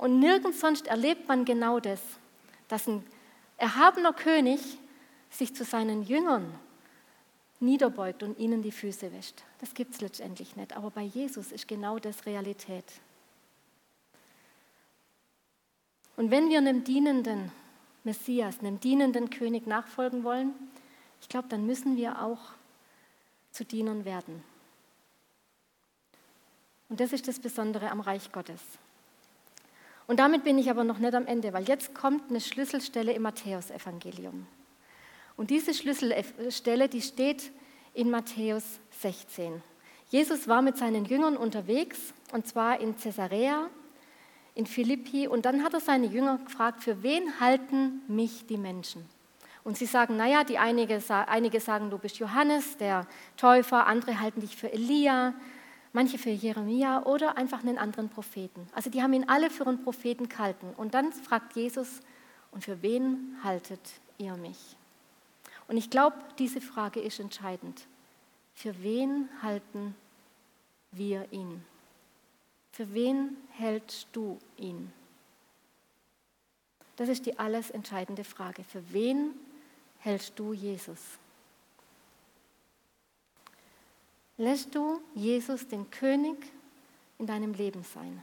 Und 0.03 0.19
nirgends 0.19 0.59
sonst 0.59 0.89
erlebt 0.89 1.29
man 1.29 1.45
genau 1.45 1.79
das, 1.79 2.01
dass 2.67 2.89
ein 2.89 3.07
erhabener 3.57 4.13
König 4.13 4.61
sich 5.31 5.55
zu 5.55 5.63
seinen 5.63 6.03
Jüngern 6.03 6.53
niederbeugt 7.61 8.25
und 8.25 8.37
ihnen 8.37 8.63
die 8.63 8.73
Füße 8.73 9.13
wäscht. 9.13 9.45
Das 9.61 9.75
gibt 9.75 9.95
es 9.95 10.01
letztendlich 10.01 10.57
nicht. 10.57 10.77
Aber 10.77 10.91
bei 10.91 11.03
Jesus 11.03 11.53
ist 11.53 11.69
genau 11.69 12.01
das 12.01 12.27
Realität. 12.27 12.85
Und 16.17 16.33
wenn 16.33 16.51
wir 16.51 16.59
einem 16.59 16.83
dienenden 16.83 17.53
Messias, 18.03 18.59
einem 18.59 18.81
dienenden 18.81 19.31
König 19.31 19.69
nachfolgen 19.69 20.25
wollen, 20.25 20.53
ich 21.21 21.29
glaube, 21.29 21.47
dann 21.47 21.65
müssen 21.65 21.97
wir 21.97 22.21
auch 22.21 22.41
zu 23.53 23.65
Dienern 23.65 24.05
werden. 24.05 24.43
Und 26.89 26.99
das 26.99 27.13
ist 27.13 27.29
das 27.29 27.39
Besondere 27.39 27.89
am 27.93 28.01
Reich 28.01 28.33
Gottes. 28.33 28.63
Und 30.07 30.19
damit 30.19 30.45
bin 30.45 30.59
ich 30.59 30.71
aber 30.71 30.85
noch 30.85 30.99
nicht 30.99 31.15
am 31.15 31.27
Ende, 31.27 31.53
weil 31.53 31.69
jetzt 31.69 31.95
kommt 31.95 32.31
eine 32.31 32.41
Schlüsselstelle 32.41 33.13
im 33.13 33.23
Matthäusevangelium. 33.23 34.47
Und 35.37 35.51
diese 35.51 35.75
Schlüsselstelle, 35.75 36.89
die 36.89 37.03
steht 37.03 37.51
in 37.95 38.11
Matthäus 38.11 38.65
16. 39.01 39.63
Jesus 40.09 40.47
war 40.49 40.61
mit 40.61 40.77
seinen 40.77 41.05
Jüngern 41.05 41.37
unterwegs, 41.37 42.13
und 42.33 42.47
zwar 42.47 42.81
in 42.81 42.97
Caesarea 42.97 43.71
in 44.55 44.67
Philippi 44.67 45.27
und 45.27 45.47
dann 45.47 45.65
hat 45.65 45.75
er 45.75 45.81
seine 45.81 46.07
Jünger 46.07 46.39
gefragt, 46.45 46.83
für 46.83 47.03
wen 47.03 47.41
halten 47.41 48.03
mich 48.09 48.47
die 48.47 48.59
Menschen? 48.59 49.05
Und 49.65 49.79
sie 49.79 49.87
sagen, 49.87 50.17
naja, 50.17 50.45
die 50.45 50.59
einige, 50.59 51.01
einige 51.09 51.61
sagen, 51.61 51.89
du 51.89 51.97
bist 51.97 52.19
Johannes, 52.19 52.77
der 52.77 53.07
Täufer, 53.37 53.87
andere 53.87 54.21
halten 54.21 54.41
dich 54.41 54.57
für 54.57 54.73
Elia, 54.73 55.35
manche 55.93 56.19
für 56.19 56.31
Jeremia 56.31 57.05
oder 57.05 57.37
einfach 57.37 57.61
einen 57.61 57.79
anderen 57.79 58.09
Propheten. 58.09 58.67
Also 58.73 58.91
die 58.91 59.03
haben 59.03 59.13
ihn 59.13 59.29
alle 59.29 59.51
für 59.51 59.67
einen 59.67 59.83
Propheten 59.83 60.29
gehalten. 60.29 60.73
Und 60.77 60.95
dann 60.95 61.13
fragt 61.13 61.55
Jesus, 61.57 62.01
und 62.51 62.65
für 62.65 62.83
wen 62.83 63.37
haltet 63.43 63.81
ihr 64.19 64.37
mich? 64.37 64.77
Und 65.69 65.77
ich 65.77 65.91
glaube, 65.91 66.17
diese 66.39 66.61
Frage 66.61 67.01
ist 67.01 67.19
entscheidend. 67.19 67.87
Für 68.55 68.83
wen 68.83 69.29
halten 69.43 69.95
wir 70.91 71.27
ihn? 71.33 71.65
Für 72.73 72.93
wen 72.93 73.37
hältst 73.51 74.09
du 74.13 74.39
ihn? 74.57 74.93
Das 76.97 77.09
ist 77.09 77.27
die 77.27 77.39
alles 77.39 77.71
entscheidende 77.71 78.25
Frage. 78.25 78.65
Für 78.65 78.93
wen 78.93 79.35
hältst 79.99 80.39
du 80.39 80.53
Jesus? 80.53 81.19
Lässt 84.39 84.75
du 84.75 85.01
Jesus 85.15 85.69
den 85.69 85.91
König 85.91 86.37
in 87.19 87.27
deinem 87.27 87.53
Leben 87.53 87.85
sein, 87.85 88.23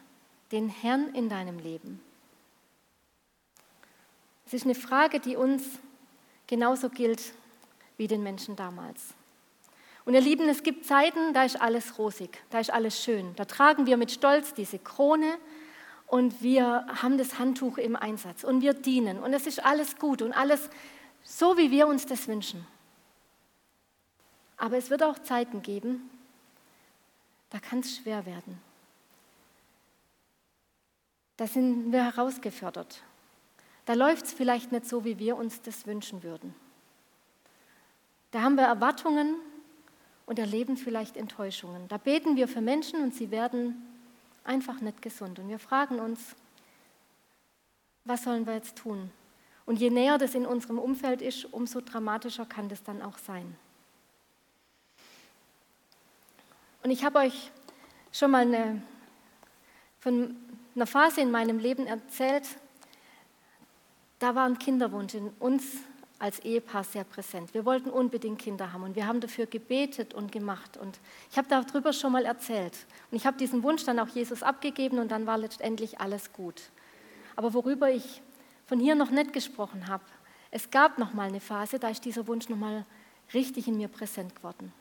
den 0.52 0.70
Herrn 0.70 1.14
in 1.14 1.30
deinem 1.30 1.60
Leben? 1.60 2.02
Es 4.46 4.54
ist 4.54 4.66
eine 4.66 4.76
Frage, 4.76 5.20
die 5.20 5.36
uns 5.36 5.64
genauso 6.48 6.90
gilt 6.90 7.34
wie 7.98 8.08
den 8.08 8.24
Menschen 8.24 8.56
damals. 8.56 9.14
Und 10.06 10.16
ihr 10.16 10.22
Lieben, 10.22 10.50
es 10.50 10.64
gibt 10.64 10.86
Zeiten, 10.86 11.34
da 11.34 11.44
ist 11.44 11.62
alles 11.62 12.00
rosig, 12.00 12.42
da 12.50 12.60
ist 12.60 12.72
alles 12.72 13.00
schön. 13.04 13.36
Da 13.36 13.46
tragen 13.46 13.86
wir 13.86 13.96
mit 13.96 14.12
Stolz 14.12 14.56
diese 14.56 14.80
Krone 14.80 15.38
und 16.08 16.42
wir 16.42 16.88
haben 17.02 17.20
das 17.20 17.38
Handtuch 17.38 17.78
im 17.78 17.96
Einsatz 17.96 18.44
und 18.44 18.62
wir 18.62 18.74
dienen 18.74 19.20
und 19.20 19.34
es 19.34 19.46
ist 19.46 19.64
alles 19.64 19.98
gut 19.98 20.24
und 20.24 20.34
alles 20.34 20.72
so, 21.24 21.58
wie 21.58 21.70
wir 21.70 21.86
uns 21.86 22.08
das 22.08 22.28
wünschen. 22.28 22.66
Aber 24.60 24.78
es 24.78 24.90
wird 24.90 25.02
auch 25.02 25.18
Zeiten 25.18 25.62
geben, 25.62 26.10
da 27.50 27.60
kann 27.60 27.80
es 27.80 27.96
schwer 27.96 28.26
werden. 28.26 28.62
Da 31.38 31.48
sind 31.48 31.92
wir 31.92 32.04
herausgefordert. 32.04 33.02
Da 33.86 33.94
läuft 33.94 34.26
es 34.26 34.34
vielleicht 34.34 34.72
nicht 34.72 34.86
so, 34.86 35.06
wie 35.06 35.18
wir 35.18 35.38
uns 35.38 35.62
das 35.62 35.88
wünschen 35.88 36.22
würden. 36.22 36.54
Da 38.32 38.42
haben 38.42 38.56
wir 38.56 38.66
Erwartungen 38.66 39.36
und 40.26 40.38
erleben 40.38 40.78
vielleicht 40.78 41.18
Enttäuschungen. 41.18 41.88
Da 41.88 41.98
beten 41.98 42.36
wir 42.36 42.48
für 42.48 42.62
Menschen 42.62 43.02
und 43.02 43.16
sie 43.16 43.32
werden 43.32 43.82
einfach 44.44 44.82
nicht 44.82 45.02
gesund. 45.02 45.40
Und 45.40 45.48
wir 45.48 45.58
fragen 45.58 46.00
uns, 46.00 46.36
was 48.04 48.24
sollen 48.24 48.46
wir 48.46 48.56
jetzt 48.56 48.76
tun? 48.76 49.10
Und 49.66 49.80
je 49.80 49.90
näher 49.90 50.18
das 50.18 50.36
in 50.36 50.46
unserem 50.46 50.78
Umfeld 50.78 51.22
ist, 51.22 51.46
umso 51.46 51.80
dramatischer 51.80 52.46
kann 52.46 52.68
das 52.68 52.84
dann 52.84 53.02
auch 53.02 53.18
sein. 53.18 53.56
Und 56.84 56.92
ich 56.92 57.04
habe 57.04 57.20
euch 57.20 57.52
schon 58.12 58.32
mal 58.32 58.42
eine, 58.42 58.82
von 60.00 60.36
einer 60.76 60.88
Phase 60.88 61.22
in 61.22 61.32
meinem 61.32 61.60
Leben 61.60 61.88
erzählt, 61.88 62.48
da 64.20 64.36
war 64.36 64.46
ein 64.46 64.60
Kinderwunsch 64.60 65.14
in 65.14 65.30
uns 65.40 65.64
als 66.20 66.40
Ehepaar 66.40 66.84
sehr 66.84 67.06
präsent. 67.06 67.54
Wir 67.54 67.64
wollten 67.64 67.90
unbedingt 67.90 68.40
Kinder 68.40 68.74
haben 68.74 68.84
und 68.84 68.96
wir 68.96 69.08
haben 69.08 69.22
dafür 69.22 69.46
gebetet 69.46 70.14
und 70.14 70.32
gemacht. 70.32 70.76
Und 70.76 71.00
ich 71.32 71.38
habe 71.38 71.48
darüber 71.48 71.94
schon 71.94 72.12
mal 72.12 72.26
erzählt. 72.26 72.74
Und 73.10 73.18
ich 73.18 73.26
habe 73.26 73.38
diesen 73.38 73.64
Wunsch 73.64 73.86
dann 73.86 74.00
auch 74.00 74.10
Jesus 74.10 74.44
abgegeben 74.44 75.00
und 75.00 75.12
dann 75.12 75.26
war 75.26 75.38
letztendlich 75.38 76.00
alles 76.02 76.34
gut. 76.34 76.62
Aber 77.38 77.54
worüber 77.54 77.90
ich 77.90 78.22
von 78.66 78.80
hier 78.80 78.96
noch 78.96 79.12
nicht 79.12 79.32
gesprochen 79.32 79.88
habe, 79.88 80.04
es 80.52 80.70
gab 80.70 80.98
noch 80.98 81.14
mal 81.14 81.30
eine 81.30 81.40
Phase, 81.40 81.80
da 81.80 81.90
ist 81.90 82.04
dieser 82.04 82.28
Wunsch 82.28 82.50
noch 82.50 82.58
mal 82.58 82.86
richtig 83.34 83.68
in 83.68 83.78
mir 83.78 83.88
präsent 83.88 84.36
geworden. 84.36 84.74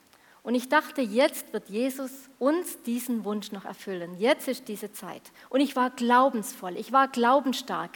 Und 0.48 0.54
ich 0.54 0.70
dachte, 0.70 1.02
jetzt 1.02 1.52
wird 1.52 1.68
Jesus 1.68 2.11
uns 2.38 2.80
diesen 2.84 3.26
Wunsch 3.26 3.52
noch 3.52 3.66
erfüllen. 3.66 4.18
Jetzt 4.18 4.48
ist 4.48 4.66
diese 4.66 4.90
Zeit. 4.90 5.20
Und 5.50 5.61
ich 5.61 5.76
war 5.76 5.90
glaubensvoll, 5.90 6.78
ich 6.78 6.90
war 6.90 7.06
glaubensstark. 7.08 7.90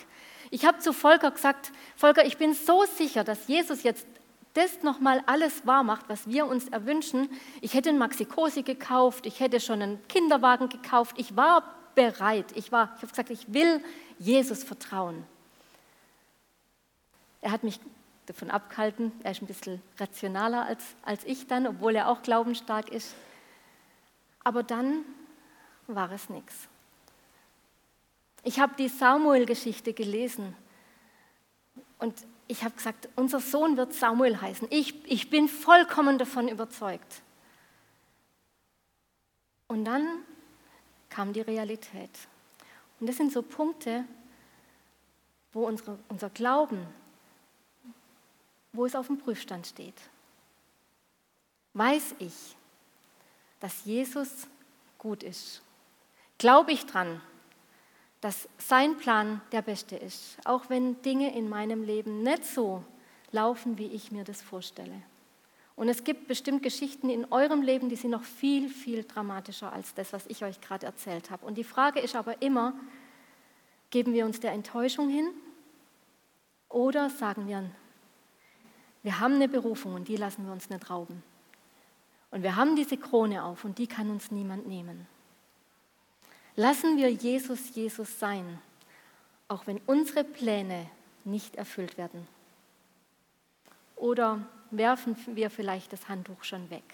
Ich 0.51 0.67
habe 0.67 0.79
zu 0.79 0.93
Volker 0.93 1.31
gesagt, 1.31 1.73
Volker, 1.97 2.27
ich 2.27 2.37
bin 2.37 2.53
so 2.53 2.85
sicher, 2.99 3.25
dass 3.25 3.49
Jesus 3.49 3.85
jetzt 3.85 4.07
das 4.53 4.83
nochmal 4.83 5.23
alles 5.25 5.67
wahr 5.67 5.83
macht, 5.83 6.11
was 6.11 6.29
wir 6.29 6.45
uns 6.45 6.69
erwünschen. 6.69 7.31
Ich 7.63 7.73
hätte 7.73 7.89
einen 7.89 7.99
Maxi-Cosi 7.99 8.65
gekauft, 8.65 9.25
ich 9.25 9.41
hätte 9.41 9.59
schon 9.59 9.81
einen 9.81 10.07
Kinderwagen 10.09 10.69
gekauft. 10.69 11.17
Ich 11.19 11.35
war 11.35 11.65
bereit. 11.95 12.53
Ich, 12.55 12.67
ich 12.67 12.73
habe 12.75 13.07
gesagt, 13.09 13.31
ich 13.31 13.51
will 13.55 13.83
Jesus 14.19 14.63
vertrauen. 14.63 15.25
Er 17.41 17.51
hat 17.51 17.65
mich 17.65 17.81
davon 18.33 18.51
abgehalten. 18.51 19.13
Er 19.23 19.33
ist 19.33 19.43
ein 19.43 19.47
bisschen 19.47 19.83
rationaler 19.99 20.65
als, 20.65 20.83
als 21.03 21.25
ich 21.25 21.47
dann, 21.47 21.67
obwohl 21.67 21.95
er 21.95 22.09
auch 22.09 22.23
glaubensstark 22.23 22.89
ist. 22.89 23.15
Aber 24.43 24.63
dann 24.63 25.05
war 25.87 26.11
es 26.13 26.31
nichts. 26.31 26.69
Ich 28.43 28.59
habe 28.59 28.75
die 28.77 28.89
Samuel-Geschichte 28.89 29.93
gelesen 29.93 30.57
und 31.99 32.15
ich 32.49 32.65
habe 32.65 32.75
gesagt, 32.75 33.09
unser 33.17 33.39
Sohn 33.39 33.77
wird 33.77 33.93
Samuel 33.93 34.41
heißen. 34.41 34.67
Ich, 34.71 34.95
ich 35.11 35.31
bin 35.31 35.49
vollkommen 35.49 36.19
davon 36.19 36.49
überzeugt. 36.49 37.23
Und 39.69 39.85
dann 39.85 40.07
kam 41.09 41.33
die 41.33 41.41
Realität. 41.41 42.11
Und 42.99 43.09
das 43.09 43.17
sind 43.17 43.33
so 43.33 43.43
Punkte, 43.43 44.05
wo 45.53 45.67
unsere, 45.67 45.99
unser 46.09 46.31
Glauben 46.31 46.87
wo 48.73 48.87
es 48.87 48.95
auf 48.95 49.07
dem 49.07 49.19
Prüfstand 49.19 49.67
steht. 49.67 50.01
Weiß 51.75 52.15
ich, 52.19 52.57
dass 53.61 53.85
Jesus 53.85 54.47
gut 54.99 55.23
ist? 55.23 55.63
Glaube 56.39 56.73
ich 56.73 56.87
dran, 56.87 57.21
dass 58.21 58.49
sein 58.59 58.97
Plan 58.97 59.41
der 59.53 59.63
beste 59.63 59.97
ist, 59.97 60.39
auch 60.45 60.69
wenn 60.69 61.01
Dinge 61.03 61.37
in 61.37 61.49
meinem 61.49 61.83
Leben 61.83 62.23
nicht 62.23 62.45
so 62.45 62.85
laufen, 63.31 63.79
wie 63.79 63.87
ich 63.87 64.13
mir 64.13 64.25
das 64.25 64.43
vorstelle? 64.43 65.03
Und 65.75 65.89
es 65.89 66.05
gibt 66.05 66.29
bestimmt 66.29 66.63
Geschichten 66.63 67.09
in 67.09 67.33
eurem 67.33 67.63
Leben, 67.63 67.89
die 67.89 67.97
sind 67.97 68.11
noch 68.11 68.25
viel, 68.25 68.69
viel 68.69 69.05
dramatischer 69.05 69.73
als 69.73 69.95
das, 69.95 70.13
was 70.13 70.27
ich 70.27 70.45
euch 70.45 70.61
gerade 70.61 70.87
erzählt 70.87 71.31
habe. 71.31 71.47
Und 71.47 71.57
die 71.57 71.65
Frage 71.65 72.01
ist 72.01 72.15
aber 72.15 72.43
immer, 72.43 72.75
geben 73.91 74.13
wir 74.13 74.25
uns 74.27 74.39
der 74.39 74.53
Enttäuschung 74.53 75.09
hin 75.09 75.31
oder 76.69 77.11
sagen 77.11 77.49
wir, 77.49 77.71
wir 79.03 79.21
haben 79.21 79.35
eine 79.35 79.49
Berufung 79.49 79.95
und 79.95 80.09
die 80.09 80.17
lassen 80.17 80.47
wir 80.47 80.53
uns 80.53 80.71
nicht 80.71 80.91
rauben. 80.91 81.23
Und 82.31 82.43
wir 82.43 82.57
haben 82.57 82.77
diese 82.77 82.97
Krone 82.97 83.45
auf 83.45 83.65
und 83.65 83.79
die 83.79 83.87
kann 83.87 84.11
uns 84.11 84.31
niemand 84.31 84.67
nehmen. 84.67 85.07
Lassen 86.57 86.97
wir 86.97 87.11
Jesus 87.11 87.75
Jesus 87.75 88.19
sein, 88.19 88.59
auch 89.49 89.67
wenn 89.67 89.81
unsere 89.87 90.25
Pläne 90.25 90.89
nicht 91.25 91.57
erfüllt 91.57 91.99
werden. 91.99 92.27
Oder 93.97 94.41
werfen 94.71 95.17
wir 95.27 95.51
vielleicht 95.51 95.93
das 95.93 96.09
Handtuch 96.09 96.45
schon 96.45 96.71
weg, 96.71 96.85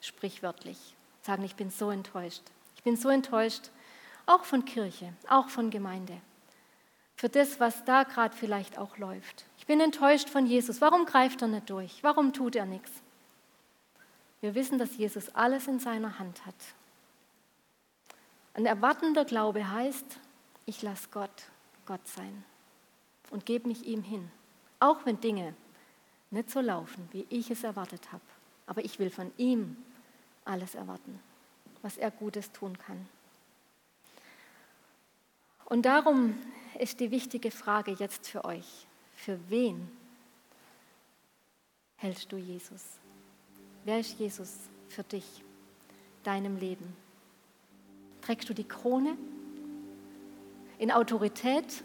sprichwörtlich. 0.00 0.96
Sagen, 1.22 1.44
ich 1.44 1.54
bin 1.54 1.70
so 1.70 1.90
enttäuscht. 1.90 2.42
Ich 2.76 2.82
bin 2.82 2.96
so 2.96 3.08
enttäuscht, 3.08 3.70
auch 4.26 4.44
von 4.44 4.64
Kirche, 4.64 5.12
auch 5.28 5.48
von 5.48 5.70
Gemeinde, 5.70 6.20
für 7.22 7.28
das, 7.28 7.60
was 7.60 7.84
da 7.84 8.02
gerade 8.02 8.36
vielleicht 8.36 8.78
auch 8.78 8.98
läuft. 8.98 9.44
Ich 9.56 9.66
bin 9.66 9.78
enttäuscht 9.78 10.28
von 10.28 10.44
Jesus. 10.44 10.80
Warum 10.80 11.06
greift 11.06 11.40
er 11.40 11.46
nicht 11.46 11.70
durch? 11.70 12.02
Warum 12.02 12.32
tut 12.32 12.56
er 12.56 12.66
nichts? 12.66 12.90
Wir 14.40 14.56
wissen, 14.56 14.76
dass 14.76 14.96
Jesus 14.96 15.32
alles 15.32 15.68
in 15.68 15.78
seiner 15.78 16.18
Hand 16.18 16.44
hat. 16.44 16.56
Ein 18.54 18.66
erwartender 18.66 19.24
Glaube 19.24 19.70
heißt, 19.70 20.18
ich 20.66 20.82
lasse 20.82 21.10
Gott 21.12 21.30
Gott 21.86 22.04
sein 22.08 22.42
und 23.30 23.46
gebe 23.46 23.68
mich 23.68 23.86
ihm 23.86 24.02
hin, 24.02 24.28
auch 24.80 25.06
wenn 25.06 25.20
Dinge 25.20 25.54
nicht 26.32 26.50
so 26.50 26.60
laufen, 26.60 27.08
wie 27.12 27.24
ich 27.28 27.52
es 27.52 27.62
erwartet 27.62 28.10
habe. 28.10 28.24
Aber 28.66 28.84
ich 28.84 28.98
will 28.98 29.10
von 29.10 29.30
ihm 29.36 29.76
alles 30.44 30.74
erwarten, 30.74 31.20
was 31.82 31.98
er 31.98 32.10
Gutes 32.10 32.50
tun 32.50 32.76
kann. 32.78 33.06
Und 35.66 35.82
darum 35.82 36.34
ist 36.82 36.98
die 36.98 37.12
wichtige 37.12 37.52
Frage 37.52 37.92
jetzt 37.92 38.26
für 38.26 38.44
euch. 38.44 38.86
Für 39.14 39.38
wen 39.48 39.88
hältst 41.96 42.32
du 42.32 42.36
Jesus? 42.36 42.82
Wer 43.84 44.00
ist 44.00 44.18
Jesus 44.18 44.68
für 44.88 45.04
dich, 45.04 45.44
deinem 46.24 46.56
Leben? 46.56 46.96
Trägst 48.20 48.48
du 48.48 48.54
die 48.54 48.64
Krone 48.64 49.16
in 50.78 50.90
Autorität? 50.90 51.84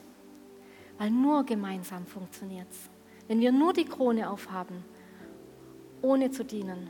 Weil 0.98 1.12
nur 1.12 1.44
gemeinsam 1.44 2.08
funktioniert 2.08 2.68
es. 2.72 2.90
Wenn 3.28 3.40
wir 3.40 3.52
nur 3.52 3.74
die 3.74 3.86
Krone 3.86 4.28
aufhaben, 4.28 4.84
ohne 6.02 6.32
zu 6.32 6.44
dienen, 6.44 6.90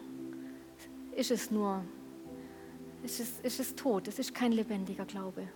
ist 1.14 1.32
es 1.32 1.52
nur, 1.52 1.84
ist 3.04 3.20
es, 3.20 3.42
ist 3.42 3.60
es 3.60 3.76
tot, 3.76 4.08
es 4.08 4.18
ist 4.18 4.34
kein 4.34 4.54
lebendiger 4.54 5.04
Glaube. 5.04 5.50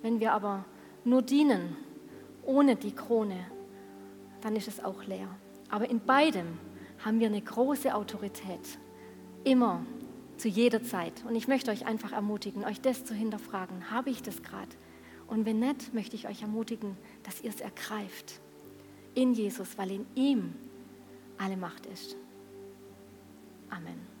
Wenn 0.00 0.18
wir 0.18 0.32
aber 0.32 0.64
nur 1.04 1.22
dienen, 1.22 1.76
ohne 2.44 2.76
die 2.76 2.92
Krone, 2.92 3.46
dann 4.40 4.56
ist 4.56 4.68
es 4.68 4.82
auch 4.82 5.04
leer. 5.04 5.28
Aber 5.68 5.88
in 5.88 6.00
beidem 6.00 6.58
haben 7.04 7.20
wir 7.20 7.26
eine 7.26 7.40
große 7.40 7.94
Autorität. 7.94 8.78
Immer, 9.44 9.84
zu 10.36 10.48
jeder 10.48 10.82
Zeit. 10.82 11.24
Und 11.26 11.36
ich 11.36 11.48
möchte 11.48 11.70
euch 11.70 11.86
einfach 11.86 12.12
ermutigen, 12.12 12.64
euch 12.64 12.80
das 12.80 13.04
zu 13.04 13.14
hinterfragen. 13.14 13.90
Habe 13.90 14.10
ich 14.10 14.22
das 14.22 14.42
gerade? 14.42 14.68
Und 15.26 15.46
wenn 15.46 15.60
nicht, 15.60 15.94
möchte 15.94 16.16
ich 16.16 16.28
euch 16.28 16.42
ermutigen, 16.42 16.96
dass 17.22 17.40
ihr 17.40 17.50
es 17.50 17.60
ergreift. 17.60 18.40
In 19.14 19.32
Jesus, 19.32 19.78
weil 19.78 19.90
in 19.90 20.06
ihm 20.14 20.54
alle 21.38 21.56
Macht 21.56 21.86
ist. 21.86 22.16
Amen. 23.70 24.13